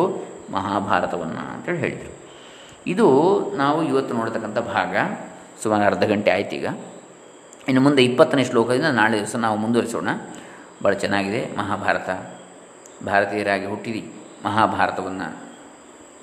ಮಹಾಭಾರತವನ್ನು 0.51 1.43
ಅಂತೇಳಿ 1.53 1.77
ಹೇಳಿದರು. 1.77 2.13
ಇದು 2.87 3.07
ನಾವು 3.55 3.79
ಇವತ್ತು 3.83 4.13
ನೋಡತಕ್ಕಂಥ 4.15 4.59
ಭಾಗ. 4.73 4.95
ಸುಮಾರು 5.63 5.83
ಅರ್ಧ 5.83 6.03
ಗಂಟೆ 6.03 6.31
ಆಯ್ತು 6.31 6.55
ಈಗ 6.55 6.67
ಇನ್ನು 7.67 7.81
ಮುಂದೆ 7.81 8.03
ಇಪ್ಪತ್ತನೇ 8.03 8.43
ಶ್ಲೋಕದಿಂದ 8.43 8.85
ನಾಳೆ 8.85 9.17
ದಿವಸ 9.17 9.35
ನಾವು 9.35 9.57
ಮುಂದುವರಿಸೋಣ. 9.57 10.07
ಭಾಳ 10.83 10.93
ಚೆನ್ನಾಗಿದೆ 10.93 11.57
ಮಹಾಭಾರತ. 11.57 12.09
ಭಾರತೀಯರಾಗಿ 13.05 13.65
ಹುಟ್ಟಿದಿ 13.65 14.11
ಮಹಾಭಾರತವನ್ನು 14.45 15.37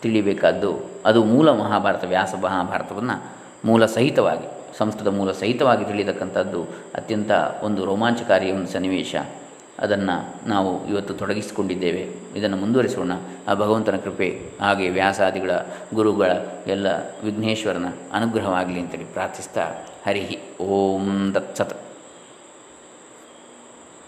ತಿಳಿಬೇಕಾದ್ದು 0.03 0.81
ಅದು 1.07 1.25
ಮೂಲ 1.25 1.51
ಮಹಾಭಾರತ, 1.51 2.05
ವ್ಯಾಸ 2.05 2.35
ಮಹಾಭಾರತವನ್ನು 2.35 3.25
ಮೂಲ 3.65 3.87
ಸಹಿತವಾಗಿ, 3.87 4.79
ಸಂಸ್ಕೃತ 4.79 5.09
ಮೂಲ 5.09 5.33
ಸಹಿತವಾಗಿ 5.33 5.85
ತಿಳಿಯತಕ್ಕಂಥದ್ದು 5.85 6.63
ಅತ್ಯಂತ 6.95 7.31
ಒಂದು 7.63 7.85
ರೋಮಾಂಚಕಾರಿ 7.85 8.53
ಒಂದು 8.53 8.69
ಸನ್ನಿವೇಶ. 8.69 9.15
ಅದನ್ನು 9.79 10.49
ನಾವು 10.49 10.89
ಇವತ್ತು 10.89 11.15
ತೊಡಗಿಸಿಕೊಂಡಿದ್ದೇವೆ. 11.15 12.15
ಇದನ್ನು 12.39 12.57
ಮುಂದುವರಿಸೋಣ. 12.57 13.13
ಆ 13.49 13.55
ಭಗವಂತನ 13.55 13.97
ಕೃಪೆ, 13.97 14.43
ಹಾಗೆ 14.61 14.91
ವ್ಯಾಸಾದಿಗಳ, 14.91 15.51
ಗುರುಗಳ, 15.95 16.33
ಎಲ್ಲ 16.67 16.87
ವಿಘ್ನೇಶ್ವರನ 17.25 17.85
ಅನುಗ್ರಹವಾಗಲಿ 18.13 18.81
ಅಂತೇಳಿ 18.81 19.05
ಪ್ರಾರ್ಥಿಸ್ತಾ 19.05 19.71
ಹರಿ 20.07 20.23
ಓಂ 20.71 21.07
ತತ್ಸತ್ 21.35 21.75